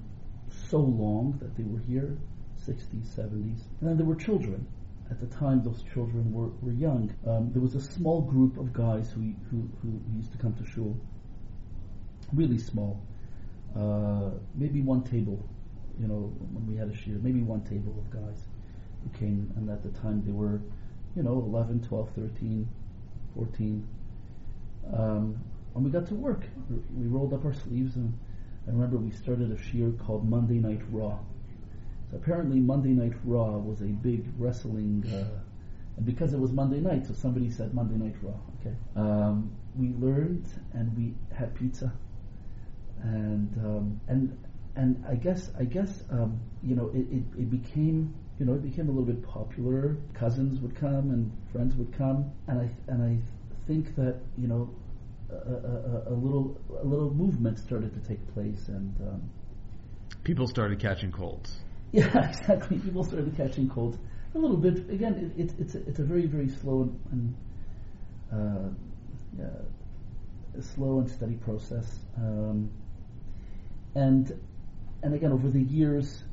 [0.70, 2.16] so long that they were here,
[2.68, 3.62] 60s, 70s.
[3.81, 4.66] And then there were children.
[5.11, 7.14] At the time, those children were, were young.
[7.26, 10.66] Um, there was a small group of guys who, who, who used to come to
[10.66, 10.94] shul,
[12.35, 13.00] really small.
[13.74, 15.48] Uh, maybe one table,
[15.98, 18.48] you know, when we had a shiur, maybe one table of guys
[19.02, 20.61] who came, and at the time they were,
[21.16, 22.68] you know, 11, 12, 13,
[23.35, 23.88] 14.
[24.92, 25.40] Um,
[25.74, 26.44] and we got to work.
[26.94, 28.18] We rolled up our sleeves, and
[28.66, 31.18] I remember we started a shiur called Monday Night Raw.
[32.14, 35.40] Apparently, Monday Night Raw was a big wrestling, uh,
[35.96, 38.38] and because it was Monday night, so somebody said Monday Night Raw.
[38.60, 41.92] Okay, um, we learned and we had pizza,
[43.02, 44.38] and um, and
[44.76, 48.62] and I guess I guess um, you know it, it, it became you know it
[48.62, 49.96] became a little bit popular.
[50.14, 53.18] Cousins would come and friends would come, and I and I
[53.66, 54.70] think that you know
[55.30, 59.30] a, a, a, little a little movement started to take place, and um,
[60.24, 61.60] people started catching colds.
[61.92, 62.79] Yeah, exactly.
[62.79, 63.98] People started catching colds
[64.35, 64.90] a little bit.
[64.90, 67.35] Again, it, it, it's a, it's a very very slow and
[68.33, 68.68] uh,
[69.38, 72.01] yeah, slow and steady process.
[72.16, 72.70] Um,
[73.94, 74.38] and
[75.03, 76.24] and again, over the years,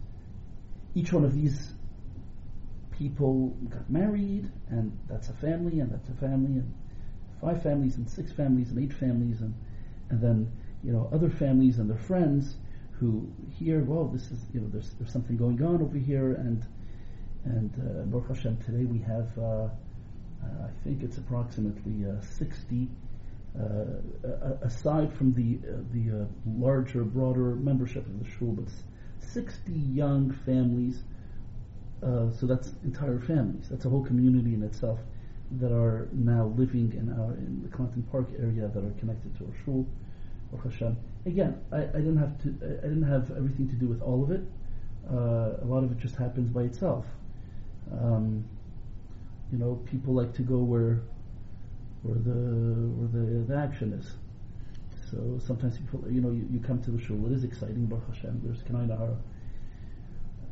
[0.94, 1.74] each one of these
[2.92, 6.74] people got married, and that's a family, and that's a family, and
[7.42, 9.54] five families and six families and eight families and
[10.10, 10.52] and then
[10.84, 12.58] you know other families and their friends
[13.00, 13.28] who
[13.58, 16.66] hear well this is you know there's there's something going on over here and
[17.46, 19.70] and uh, Baruch Hashem today we have uh, uh,
[20.44, 22.88] I think it's approximately uh, 60
[23.58, 23.64] uh,
[24.62, 28.66] aside from the uh, the larger broader membership of the shul but
[29.20, 31.04] 60 young families
[32.40, 35.00] so that's entire families that's a whole community in itself
[35.52, 39.46] that are now living in our in the Clanton Park area that are connected to
[39.46, 39.86] our shul.
[40.64, 40.98] Hashem.
[41.26, 42.50] Again, I, I, didn't have to.
[42.84, 44.42] I didn't have everything to do with all of it.
[45.10, 47.06] Uh, a lot of it just happens by itself.
[47.92, 48.46] Um,
[49.52, 51.02] you know, people like to go where
[52.04, 54.14] where the where the, the action is.
[55.12, 57.26] So sometimes people, you know, you, you come to the shul.
[57.28, 58.42] It is exciting, Baruch Hashem.
[58.44, 59.16] There's Kein Ayin Hara.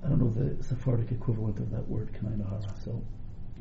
[0.05, 2.73] I don't know the Sephardic equivalent of that word, Kein Ayin Hara.
[2.83, 3.01] So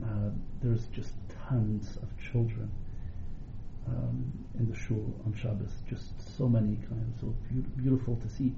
[0.04, 0.30] uh,
[0.62, 1.14] there's just
[1.48, 2.70] tons of children
[3.88, 5.72] um, in the shul on Shabbos.
[5.88, 8.52] Just so many, kind of so be- beautiful to see.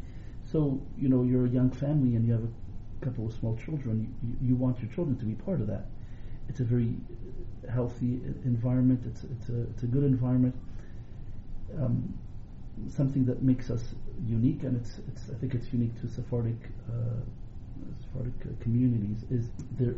[0.45, 4.15] So you know, you're a young family and you have a couple of small children.
[4.23, 5.87] You, you, you want your children to be part of that.
[6.49, 6.97] It's a very
[7.71, 9.01] healthy environment.
[9.07, 10.55] It's it's a it's a good environment.
[11.81, 12.15] Um,
[12.89, 13.83] something that makes us
[14.27, 16.57] unique, and it's it's I think it's unique to Sephardic
[16.89, 17.21] uh,
[18.03, 19.95] Sephardic uh, communities is the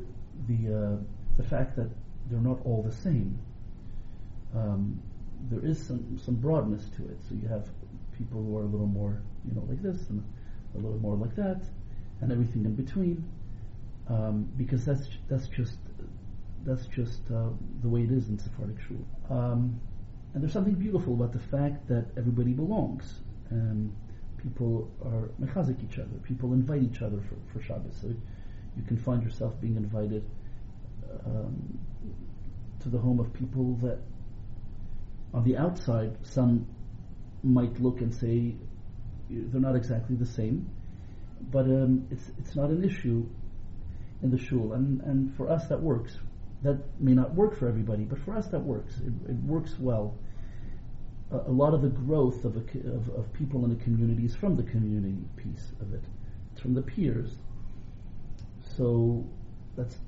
[0.48, 0.96] the uh,
[1.36, 1.88] the fact that
[2.30, 3.38] they're not all the same.
[4.54, 5.00] Um,
[5.50, 7.18] there is some, some broadness to it.
[7.28, 7.68] So you have
[8.16, 10.24] people who are a little more, you know, like this and
[10.74, 11.62] a little more like that,
[12.20, 13.24] and everything in between,
[14.08, 15.78] um, because that's that's just
[16.64, 17.48] that's just uh,
[17.82, 18.96] the way it is in Sephardic shul.
[19.30, 19.80] Um,
[20.34, 23.20] and there's something beautiful about the fact that everybody belongs,
[23.50, 23.94] and
[24.42, 26.16] people are mechazik each other.
[26.24, 27.96] People invite each other for, for Shabbos.
[28.00, 30.24] So you can find yourself being invited
[31.24, 31.78] um,
[32.80, 33.98] to the home of people that
[35.34, 36.66] on the outside some
[37.42, 38.54] might look and say
[39.30, 40.68] they're not exactly the same,
[41.50, 43.26] but um, it's it's not an issue
[44.22, 46.18] in the shul, and and for us that works.
[46.62, 48.96] That may not work for everybody, but for us that works.
[49.00, 50.16] It, it works well.
[51.30, 54.34] A, a, lot of the growth of, a, of, of people in the community is
[54.34, 56.02] from the community piece of it.
[56.52, 57.36] It's from the peers.
[58.76, 59.24] So
[59.76, 59.98] that's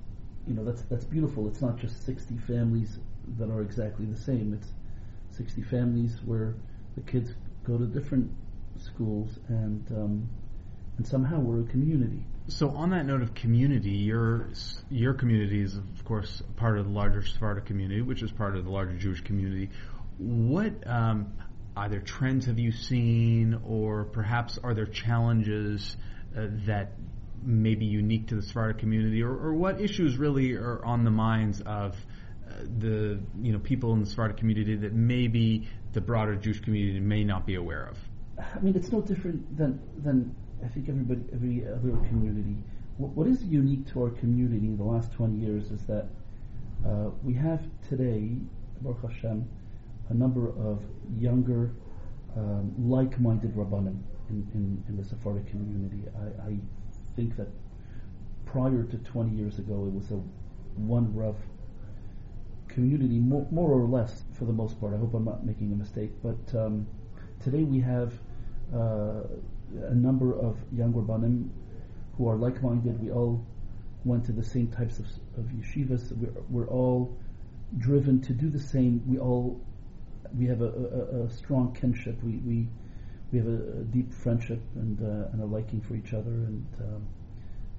[0.46, 1.48] you know that's that's beautiful.
[1.48, 2.98] It's not just 60 families
[3.36, 4.54] that are exactly the same.
[4.54, 4.72] It's
[5.38, 6.54] 60 families where
[6.96, 7.32] the kids
[7.64, 8.30] go to different
[8.76, 10.28] schools and um,
[10.98, 12.24] and somehow we're a community.
[12.48, 14.48] So on that note of community, your
[14.90, 18.64] your community is of course part of the larger Sephardic community, which is part of
[18.64, 19.70] the larger Jewish community.
[20.18, 21.32] What um,
[21.76, 25.96] either trends have you seen, or perhaps are there challenges
[26.36, 26.92] uh, that
[27.44, 31.12] may be unique to the Sephardic community, or, or what issues really are on the
[31.12, 31.94] minds of
[32.78, 37.24] the you know people in the Sephardic community that maybe the broader Jewish community may
[37.24, 37.98] not be aware of?
[38.38, 42.56] I mean, it's no different than than I think everybody, every other community.
[42.96, 46.08] What, what is unique to our community in the last 20 years is that
[46.86, 48.36] uh, we have today,
[48.80, 49.48] Baruch Hashem,
[50.08, 50.82] a number of
[51.18, 51.72] younger,
[52.36, 56.02] um, like-minded rabbanim in, in, in, the Sephardic community.
[56.16, 56.58] I, I,
[57.16, 57.48] think that
[58.46, 60.20] prior to 20 years ago, it was a
[60.76, 61.34] one Rav
[62.78, 64.94] community, more, more, or less, for the most part.
[64.94, 66.12] I hope I'm not making a mistake.
[66.22, 66.86] But um,
[67.42, 68.12] today we have
[68.72, 69.22] uh,
[69.94, 71.48] a number of young rabbanim
[72.16, 73.02] who are like-minded.
[73.02, 73.44] We all
[74.04, 76.16] went to the same types of, of yeshivas.
[76.16, 77.16] We're, we're all
[77.78, 79.02] driven to do the same.
[79.10, 79.60] We all
[80.38, 82.22] we have a, a, a strong kinship.
[82.22, 82.68] We we
[83.32, 86.30] we have a, a deep friendship and uh, and a liking for each other.
[86.50, 87.02] And um,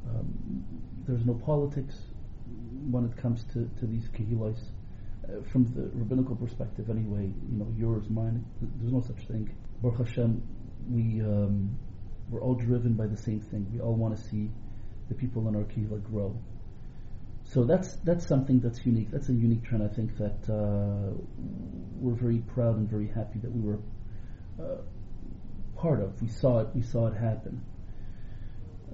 [0.10, 0.28] um,
[1.08, 1.96] there's no politics
[2.92, 4.60] when it comes to, to these kehilos.
[5.30, 8.44] Uh, from the rabbinical perspective, anyway, you know, yours, mine.
[8.80, 9.50] There's no such thing.
[9.82, 10.42] Baruch Hashem,
[10.90, 11.78] we um,
[12.30, 13.68] we're all driven by the same thing.
[13.72, 14.50] We all want to see
[15.10, 16.36] the people in our kehillah grow.
[17.44, 19.12] So that's that's something that's unique.
[19.12, 19.84] That's a unique trend.
[19.84, 21.14] I think that uh,
[22.00, 23.80] we're very proud and very happy that we were
[24.60, 24.82] uh,
[25.76, 26.22] part of.
[26.22, 26.68] We saw it.
[26.74, 27.64] We saw it happen,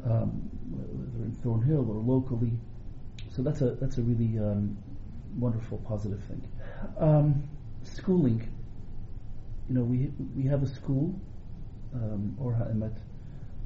[0.06, 2.54] um, whether in Thornhill or locally.
[3.30, 4.78] So that's a that's a really um,
[5.38, 6.48] wonderful, positive thing.
[7.00, 7.44] Um,
[7.84, 8.50] schooling.
[9.70, 11.20] You know, we we have a school,
[11.94, 12.98] um, Or HaEmet.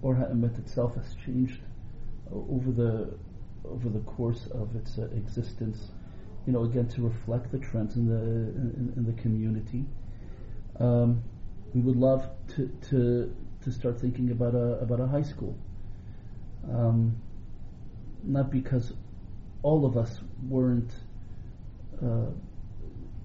[0.02, 1.60] Or HaEmet itself has changed
[2.32, 3.14] over the
[3.66, 5.92] over the course of its uh, existence,
[6.46, 9.86] you know, again to reflect the trends in the in, in the community.
[10.80, 11.22] Um,
[11.74, 15.58] we would love to, to to start thinking about a about a high school.
[16.72, 17.16] Um,
[18.24, 18.94] not because
[19.64, 20.92] all of us weren't
[22.04, 22.32] uh,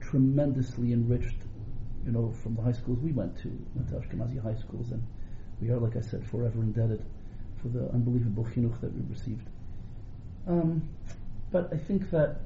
[0.01, 1.37] tremendously enriched,
[2.05, 5.03] you know, from the high schools we went to, went to Ashkenazi high schools, and
[5.61, 7.05] we are, like I said, forever indebted
[7.63, 9.49] for the unbelievable chinuch that we received.
[10.47, 10.89] Um,
[11.51, 12.41] but I think that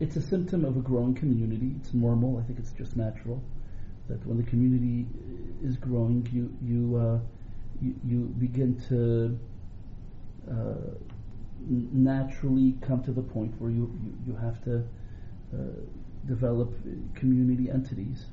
[0.00, 1.74] it's a symptom of a growing community.
[1.80, 2.38] It's normal.
[2.38, 3.42] I think it's just natural
[4.08, 5.06] that when the community
[5.62, 7.18] is growing, you you uh,
[7.80, 9.38] you, you, begin to
[10.50, 10.94] uh,
[11.68, 14.84] naturally come to the point where you you, you have to
[16.26, 16.74] develop
[17.14, 18.26] community entities.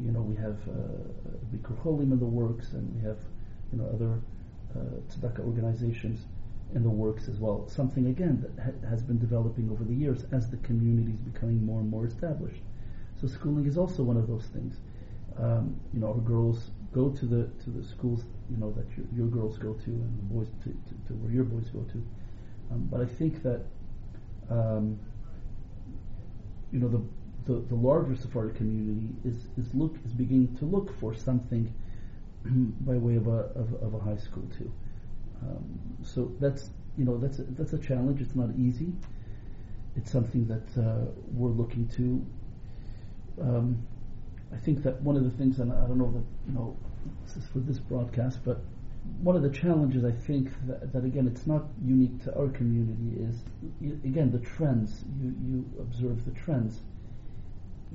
[0.00, 3.18] You know, we have uh, Bikur Cholim in the works, and we have
[3.72, 4.20] you know other
[4.76, 6.26] uh, tzedakah organizations
[6.74, 7.66] in the works as well.
[7.68, 11.64] Something again that ha- has been developing over the years as the community is becoming
[11.64, 12.62] more and more established.
[13.20, 14.76] So schooling is also one of those things.
[15.38, 19.06] Um, you know, our girls go to the to the schools you know that your,
[19.14, 21.98] your girls go to, and the boys to, to, to where your boys go to.
[22.70, 23.62] Um, but I think that
[24.50, 24.98] um,
[26.72, 27.02] you know the,
[27.52, 31.72] the, the larger Sephardic community is is look is beginning to look for something
[32.44, 34.72] by way of a of, of a high school too.
[35.42, 38.20] Um, so that's you know that's a, that's a challenge.
[38.20, 38.92] It's not easy.
[39.96, 42.24] It's something that uh, we're looking to.
[43.42, 43.86] Um,
[44.52, 46.76] I think that one of the things, and I don't know that you know
[47.24, 48.60] this is for this broadcast, but
[49.20, 53.20] one of the challenges I think that, that, again it's not unique to our community
[53.20, 53.42] is
[54.04, 55.04] again the trends.
[55.20, 56.80] You you observe the trends.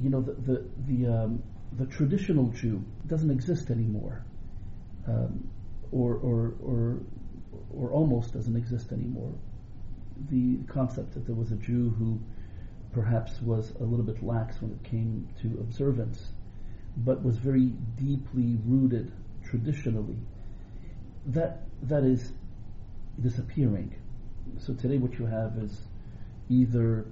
[0.02, 1.44] You know the the the, um,
[1.78, 4.24] the traditional Jew doesn't exist anymore,
[5.08, 5.50] um,
[5.92, 7.00] or or or
[7.74, 9.34] or almost doesn't exist anymore.
[10.30, 12.20] The concept that there was a Jew who
[12.92, 16.32] perhaps was a little bit lax when it came to observance,
[16.98, 19.12] but was very deeply rooted
[19.44, 20.18] traditionally,
[21.28, 22.32] that that is
[23.22, 23.96] disappearing.
[24.58, 25.88] So today, what you have is
[26.50, 27.06] either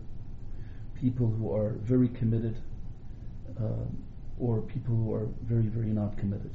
[1.00, 2.58] people who are very committed,
[3.60, 4.04] um,
[4.40, 6.52] or people who are very, very not committed.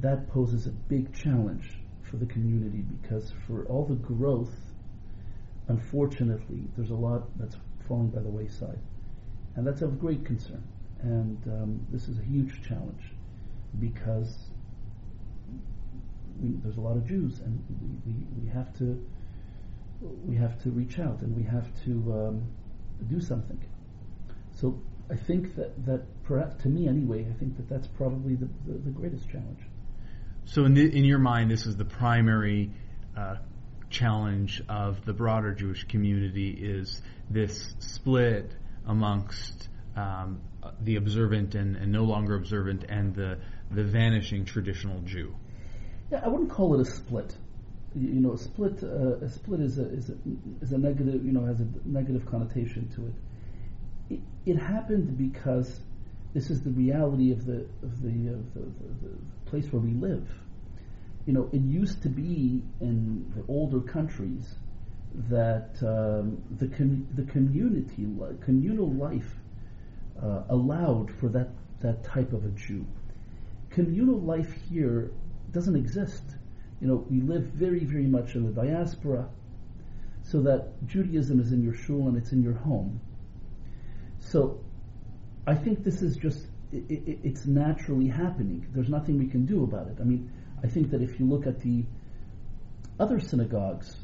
[0.00, 4.54] That poses a big challenge for the community because for all the growth,
[5.68, 8.78] unfortunately, there's a lot that's falling by the wayside.
[9.56, 10.62] And that's of great concern.
[11.02, 13.12] And um, this is a huge challenge
[13.78, 14.48] because
[16.40, 19.04] we, there's a lot of Jews and we, we, we, have to
[20.24, 22.42] we have to reach out and we have to um,
[23.08, 23.60] do something.
[24.52, 24.80] So
[25.10, 28.78] I think that, that perhaps to me anyway, I think that that's probably the, the,
[28.78, 29.60] the greatest challenge.
[30.46, 32.70] So, in, the, in your mind, this is the primary
[33.16, 33.36] uh,
[33.88, 38.52] challenge of the broader Jewish community is this split
[38.86, 40.40] amongst um,
[40.80, 43.38] the observant and, and, no longer observant and the,
[43.70, 45.34] the vanishing traditional Jew.
[46.10, 47.34] Yeah, I wouldn't call it a split.
[47.94, 50.16] You know, a split uh, a split is a, is a
[50.62, 51.24] is a negative.
[51.24, 53.14] You know, has a negative connotation to it.
[54.14, 55.80] It, it happened because
[56.34, 59.92] this is the reality of the of the, of the, the, the place where we
[59.92, 60.28] live.
[61.26, 64.56] you know, it used to be in the older countries
[65.30, 68.06] that um, the com- the community
[68.44, 69.32] communal life
[70.22, 71.48] uh, allowed for that
[71.80, 72.84] that type of a Jew.
[73.70, 75.12] Communal life here
[75.54, 76.24] doesn't exist.
[76.80, 79.28] You know, we live very very much in the diaspora,
[80.22, 83.00] so that Judaism is in your shul and it's in your home.
[84.18, 84.60] So,
[85.46, 88.66] I think this is just it, it, it's naturally happening.
[88.74, 89.98] There's nothing we can do about it.
[90.00, 90.30] I mean,
[90.62, 91.84] I think that if you look at the
[92.98, 93.96] other synagogues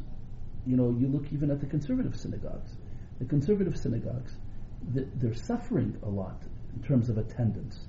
[0.66, 2.76] you know, you look even at the conservative synagogues.
[3.18, 4.36] The conservative synagogues,
[4.82, 6.42] they're suffering a lot
[6.74, 7.86] in terms of attendance.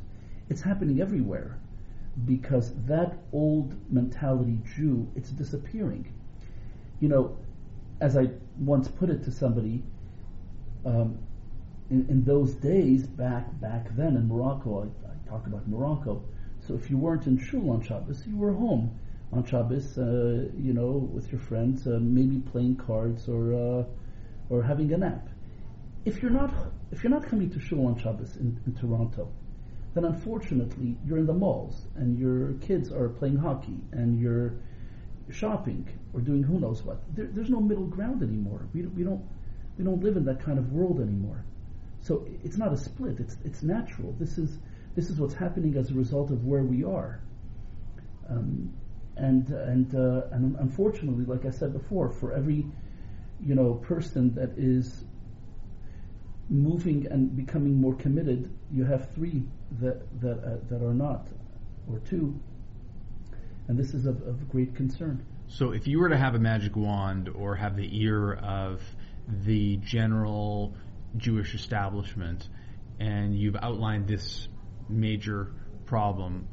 [0.50, 1.60] It's happening everywhere
[2.26, 6.14] because that old mentality Jew, it's disappearing.
[7.00, 7.38] You know,
[8.00, 9.84] as I once put it to somebody,
[10.86, 11.18] um,
[11.90, 16.24] in, in, those days, back back then in Morocco, I, I talk about Morocco.
[16.60, 18.98] So if you weren't in shul on Shabbos, you were home
[19.32, 23.84] on Shabbos, uh, you know, with your friends, uh, maybe playing cards or uh,
[24.50, 25.28] or having a nap.
[26.06, 26.52] If you're not
[26.92, 29.32] if you're not coming to shul on Shabbos in, in, Toronto,
[29.94, 34.56] then unfortunately you're in the malls and your kids are playing hockey and you're
[35.30, 37.02] shopping or doing who knows what.
[37.16, 38.68] There, there's no middle ground anymore.
[38.74, 39.24] We, we don't
[39.78, 41.46] we don't live in that kind of world anymore.
[42.02, 43.20] So it's not a split.
[43.20, 44.16] It's it's natural.
[44.20, 44.58] This is
[44.96, 47.22] this is what's happening as a result of where we are.
[48.30, 48.74] Um,
[49.18, 52.66] and and uh, and unfortunately, like I said before, for every
[53.44, 55.04] you know person that is
[56.52, 59.44] moving and becoming more committed, you have three
[59.80, 61.28] that that uh, that are not,
[61.90, 62.40] or two,
[63.68, 65.26] and this is of, of great concern.
[65.48, 68.82] So, if you were to have a magic wand or have the ear of
[69.46, 70.76] the general
[71.18, 72.48] Jewish establishment,
[73.00, 74.48] and you've outlined this
[74.90, 75.54] major
[75.86, 76.48] problem,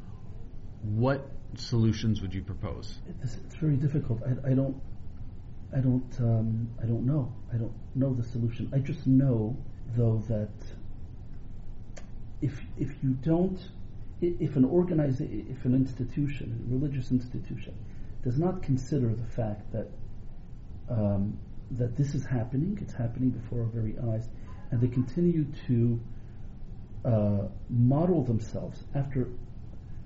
[0.82, 2.99] what solutions would you propose?
[3.22, 4.22] It's, it's very difficult.
[4.24, 4.80] I, I, don't,
[5.76, 7.32] I don't, um, I don't know.
[7.53, 8.70] I don't know the solution.
[8.74, 9.57] I just know,
[9.97, 10.51] though, that
[12.41, 13.59] if if you don't,
[14.20, 17.74] if an organization, if an institution, a religious institution,
[18.22, 19.89] does not consider the fact that
[20.89, 21.39] um,
[21.72, 24.28] that this is happening, it's happening before our very eyes,
[24.70, 26.01] and they continue to
[27.05, 29.28] uh, model themselves after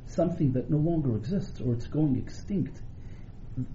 [0.07, 2.81] something that no longer exists or it's going extinct,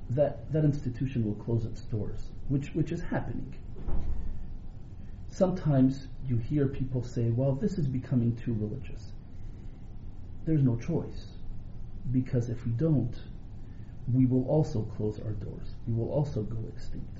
[0.10, 3.55] that, that institution will close its doors, which, which is happening.
[5.30, 9.11] Sometimes you hear people say, well, this is becoming too religious.
[10.45, 11.28] There's no choice,
[12.11, 13.15] because if we don't,
[14.13, 15.75] we will also close our doors.
[15.88, 17.19] We will also go extinct.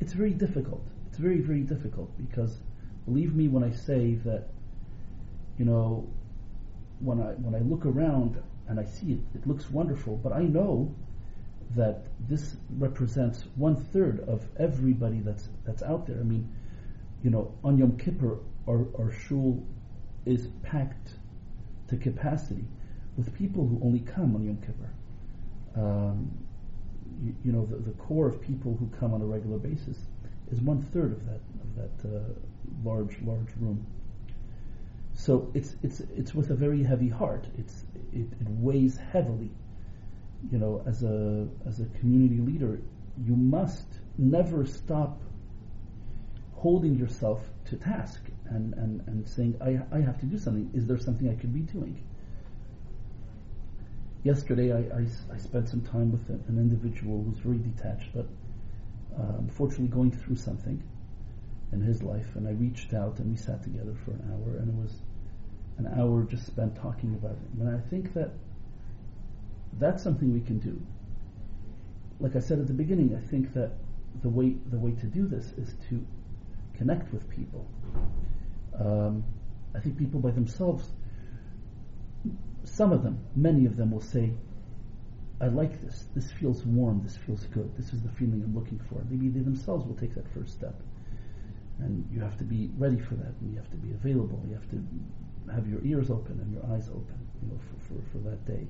[0.00, 0.86] It's very difficult.
[1.08, 2.58] It's very, very difficult because
[3.06, 4.48] believe me when I say that,
[5.58, 6.08] you know,
[7.00, 10.16] when I when I look around and I see it, it looks wonderful.
[10.16, 10.94] But I know
[11.74, 16.18] that this represents one third of everybody that's that's out there.
[16.20, 16.48] I mean,
[17.22, 18.38] you know, on Yom Kippur,
[18.68, 19.64] our, our shul
[20.24, 21.14] is packed
[21.88, 22.64] to capacity
[23.16, 24.90] with people who only come on Yom Kippur.
[25.76, 26.30] Um,
[27.22, 29.96] you, you, know, the, the, core of people who come on a regular basis
[30.52, 32.20] is one third of that of that uh,
[32.84, 33.84] large large room.
[35.14, 37.46] So it's it's it's with a very heavy heart.
[37.58, 39.50] It's it, it weighs heavily.
[40.52, 42.80] You know, as a as a community leader,
[43.24, 45.20] you must never stop
[46.58, 50.68] holding yourself to task and, and, and saying, I, I have to do something.
[50.74, 52.02] Is there something I could be doing?
[54.24, 58.26] Yesterday, I, I, I spent some time with an, individual who's very detached, but
[59.16, 60.82] uh, unfortunately going through something
[61.72, 62.26] in his life.
[62.34, 64.94] And I reached out and we sat together for an hour, and it was
[65.78, 67.60] an hour just spent talking about it.
[67.60, 68.32] And I think that
[69.78, 70.80] that's something we can do.
[72.18, 73.70] Like I said at the beginning, I think that
[74.22, 76.04] the way the way to do this is to
[76.78, 77.68] connect with people.
[78.78, 79.24] Um,
[79.74, 80.90] I think people by themselves,
[82.64, 84.32] some of them, many of them will say,
[85.40, 86.06] I like this.
[86.14, 87.02] This feels warm.
[87.02, 87.76] This feels good.
[87.76, 89.04] This is the feeling I'm looking for.
[89.08, 90.74] Maybe they themselves will take that first step.
[91.78, 93.34] And you have to be ready for that.
[93.40, 94.42] And you have to be available.
[94.48, 94.84] You have to
[95.54, 98.66] have your ears open and your eyes open, you know, for, for, for that day.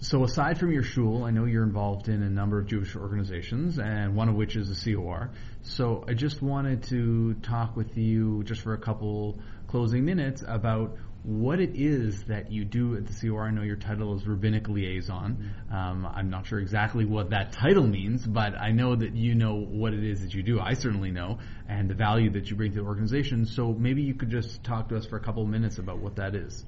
[0.00, 3.78] So aside from your shul, I know you're involved in a number of Jewish organizations,
[3.78, 5.30] and one of which is the COR.
[5.62, 9.38] So I just wanted to talk with you just for a couple
[9.68, 13.44] closing minutes about what it is that you do at the COR.
[13.44, 15.54] I know your title is Rabbinic Liaison.
[15.72, 19.54] Um, I'm not sure exactly what that title means, but I know that you know
[19.54, 20.60] what it is that you do.
[20.60, 23.46] I certainly know, and the value that you bring to the organization.
[23.46, 26.34] So maybe you could just talk to us for a couple minutes about what that
[26.34, 26.62] is.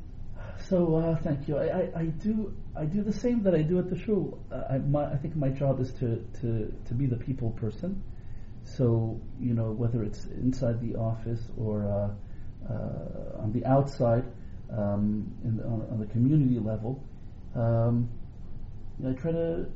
[0.59, 1.59] So uh, thank you.
[1.59, 4.39] I, I, I, do I do the same that I do at the shul.
[4.51, 8.03] Uh, I, my, I think my job is to, to, to be the people person.
[8.65, 14.25] So you know whether it's inside the office or uh, uh on the outside,
[14.73, 17.01] um, the, on, on, the community level,
[17.55, 18.09] um,
[19.07, 19.67] I try to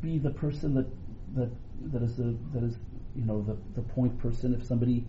[0.00, 0.86] be the person that
[1.34, 1.50] that
[1.92, 2.78] that is the that is
[3.14, 4.54] you know the the point person.
[4.54, 5.04] If somebody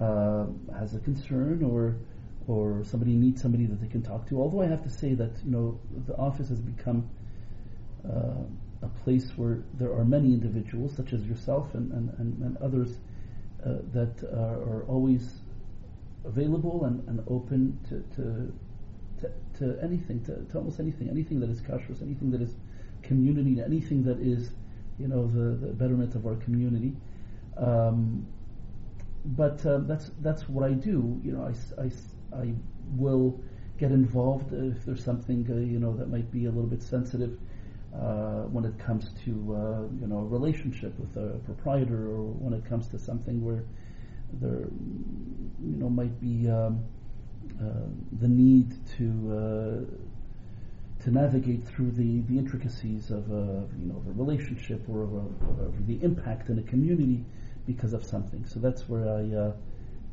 [0.00, 0.46] uh,
[0.78, 1.96] has a concern or
[2.46, 4.40] or somebody needs somebody that they can talk to.
[4.40, 7.08] Although I have to say that you know the office has become
[8.06, 8.44] uh,
[8.82, 12.98] a place where there are many individuals, such as yourself and and, and, and others,
[13.64, 15.40] uh, that are, are, always
[16.24, 18.52] available and, and open to, to
[19.20, 22.56] to, to anything, to, to, almost anything, anything that is kashrus, anything that is
[23.02, 24.50] community, anything that is,
[24.98, 26.92] you know, the, the betterment of our community.
[27.56, 28.26] Um,
[29.24, 31.20] but uh, that's that's what I do.
[31.24, 31.90] You know, I, I,
[32.34, 32.54] I
[32.96, 33.40] will
[33.78, 37.38] get involved if there's something uh, you know that might be a little bit sensitive
[37.94, 42.52] uh, when it comes to uh, you know a relationship with a proprietor or when
[42.52, 43.64] it comes to something where
[44.40, 44.68] there
[45.62, 46.82] you know might be um,
[47.60, 47.64] uh,
[48.20, 54.06] the need to uh, to navigate through the, the intricacies of a you know of
[54.08, 57.24] a relationship or of, a, of the impact in a community
[57.66, 58.44] because of something.
[58.46, 59.52] So that's where I uh,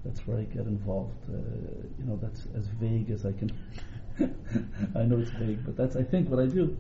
[0.03, 1.15] that's where I get involved.
[1.29, 1.37] Uh,
[1.97, 3.51] you know, that's as vague as I can.
[4.95, 6.77] I know it's vague, but that's I think what I do.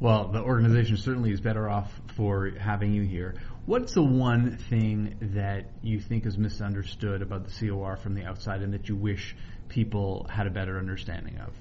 [0.00, 3.34] Well, the organization certainly is better off for having you here.
[3.66, 8.62] What's the one thing that you think is misunderstood about the COR from the outside,
[8.62, 9.36] and that you wish
[9.68, 11.52] people had a better understanding of?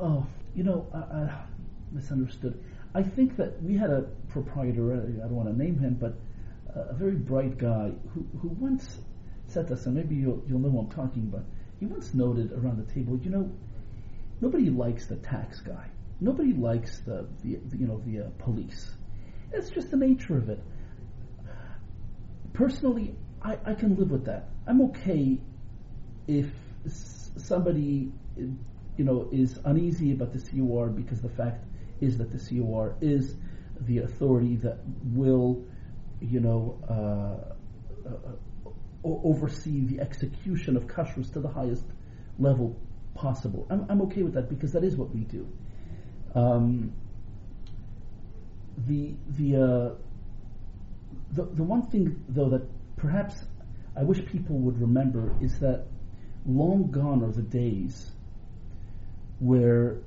[0.00, 0.86] Oh, you know,
[1.92, 2.62] misunderstood.
[2.94, 4.92] I think that we had a proprietor.
[4.92, 6.14] I don't want to name him, but
[6.74, 8.98] a very bright guy who, who once
[9.56, 11.44] us, and maybe you'll, you'll know what I'm talking about.
[11.78, 13.50] He once noted around the table, you know,
[14.40, 15.86] nobody likes the tax guy.
[16.20, 18.94] Nobody likes the, the, the you know the uh, police.
[19.52, 20.62] It's just the nature of it.
[22.52, 24.48] Personally, I, I can live with that.
[24.66, 25.40] I'm okay
[26.26, 26.46] if
[27.36, 31.64] somebody you know is uneasy about the COR because the fact
[32.00, 33.36] is that the COR is
[33.80, 35.64] the authority that will
[36.20, 38.32] you know uh, uh,
[39.04, 41.84] oversee the execution of kashrus to the highest
[42.38, 42.76] level
[43.14, 43.66] possible.
[43.70, 45.46] I'm, I'm okay with that because that is what we do.
[46.34, 46.92] Um,
[48.76, 49.94] the the, uh,
[51.32, 53.36] the the one thing though that perhaps
[53.96, 55.86] I wish people would remember is that
[56.44, 58.10] long gone are the days
[59.38, 59.98] where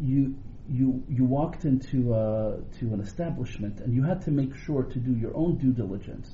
[0.00, 0.36] you
[0.70, 4.98] you you walked into uh, to an establishment and you had to make sure to
[4.98, 6.30] do your own due diligence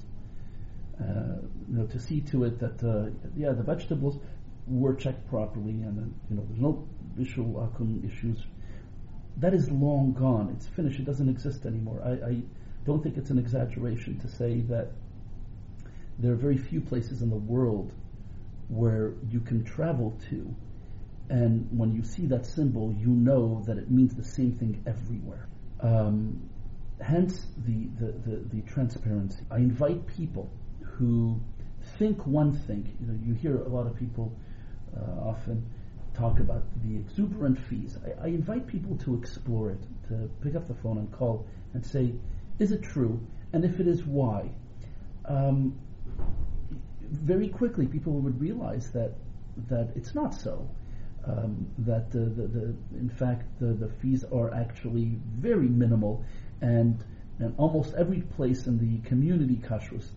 [1.01, 4.18] you know, to see to it that uh, yeah, the vegetables
[4.66, 6.86] were checked properly, and then, you know, there's no
[7.18, 8.44] bishul akum issues.
[9.38, 10.55] That is long gone.
[10.57, 11.01] It's finished.
[11.01, 12.03] It doesn't exist anymore.
[12.05, 12.42] I, I
[12.84, 14.92] don't think it's an exaggeration to say that
[16.18, 17.92] there are very few places in the world
[18.68, 20.55] where you can travel to,
[21.28, 25.48] and when you see that symbol, you know that it means the same thing everywhere.
[25.80, 26.51] Um,
[27.01, 29.42] hence the, the, the, the transparency.
[29.51, 30.51] I invite people
[31.01, 31.40] who
[31.98, 32.94] think one thing.
[33.01, 34.36] You know, you hear a lot of people
[34.94, 35.64] uh, often
[36.14, 37.96] talk about the exuberant fees.
[38.05, 41.84] I, I, invite people to explore it, to pick up the phone and call and
[41.84, 42.12] say,
[42.59, 43.18] is it true?
[43.55, 44.51] And if it is, why?
[45.24, 45.78] Um,
[47.09, 49.14] very quickly, people would realize that
[49.68, 50.68] that it's not so.
[51.26, 56.24] Um, that the, the, the, in fact the, the fees are actually very minimal,
[56.61, 57.03] and
[57.38, 60.11] and almost every place in the community kashrus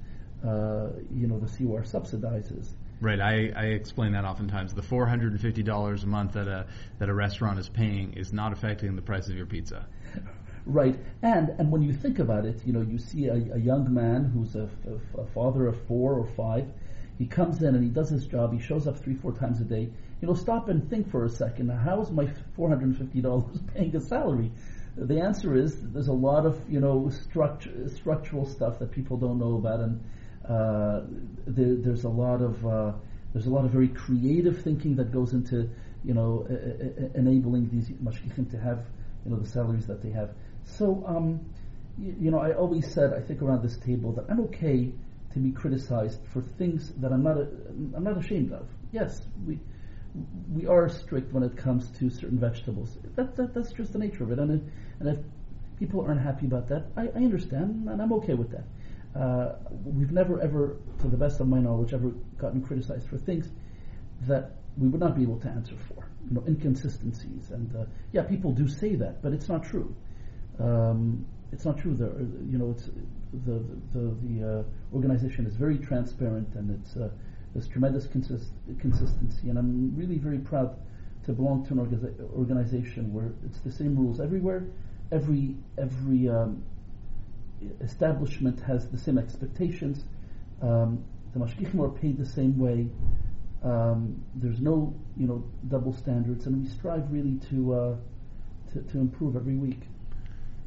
[0.43, 2.73] uh, you know, the COR subsidizes.
[2.99, 4.73] Right, I, I explain that oftentimes.
[4.73, 6.67] The four hundred and fifty dollars a month that a
[6.99, 9.85] that a restaurant is paying is not affecting the price of your pizza.
[10.65, 13.93] Right, and and when you think about it, you know, you see a, a young
[13.93, 16.71] man who's a, a, a father of four or five.
[17.17, 18.53] He comes in and he does his job.
[18.53, 19.89] He shows up three, four times a day.
[20.21, 21.67] You know, stop and think for a second.
[21.69, 24.53] How is my four hundred and fifty dollars paying a salary?
[24.95, 29.39] The answer is there's a lot of you know structure, structural stuff that people don't
[29.39, 30.01] know about, and
[30.49, 31.01] uh,
[31.47, 32.91] there, there's a lot of uh,
[33.33, 35.69] there's a lot of very creative thinking that goes into
[36.03, 36.45] you know
[37.15, 38.85] enabling these mashgichim to have
[39.25, 40.31] you know the salaries that they have.
[40.65, 41.39] So um,
[41.97, 44.91] you, you, know, I always said I think around this table that I'm okay
[45.33, 47.47] to be criticized for things that I'm not a,
[47.95, 48.67] I'm not ashamed of.
[48.91, 49.59] Yes, we
[50.53, 52.97] we are strict when it comes to certain vegetables.
[53.15, 54.61] That, that that's just the nature of it, and it,
[54.99, 55.19] and if
[55.79, 58.65] people aren't happy about that, I, I understand, and I'm okay with that.
[59.15, 59.53] Uh,
[59.85, 63.49] we've never ever, to the best of my knowledge, ever gotten criticized for things
[64.21, 66.07] that we would not be able to answer for.
[66.29, 69.93] You know, inconsistencies, and uh, yeah, people do say that, but it's not true.
[70.59, 71.93] Um, it's not true.
[71.93, 72.09] There,
[72.49, 72.89] you know, it's
[73.45, 77.09] the the the uh, organization is very transparent, and it's uh,
[77.71, 80.75] tremendous consist- consistency, and I'm really very proud
[81.25, 84.65] to belong to an orga- organization where it's the same rules everywhere.
[85.11, 86.63] Every every um,
[87.81, 90.03] establishment has the same expectations.
[90.61, 91.03] Um,
[91.33, 92.87] the mashgichim are paid the same way.
[93.63, 97.95] Um, there's no you know double standards, and we strive really to uh,
[98.73, 99.81] to, to improve every week.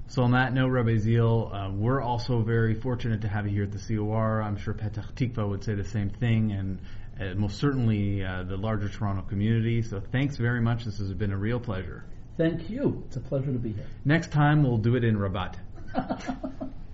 [0.09, 3.65] So on that note, Rabbi Ziel, uh, we're also very fortunate to have you here
[3.65, 4.41] at the COR.
[4.41, 6.79] I'm sure Petach Tikva would say the same thing, and
[7.21, 9.83] uh, most certainly uh, the larger Toronto community.
[9.83, 10.85] So thanks very much.
[10.85, 12.05] This has been a real pleasure.
[12.37, 13.03] Thank you.
[13.09, 13.87] It's a pleasure to be here.
[14.05, 15.57] Next time we'll do it in Rabat.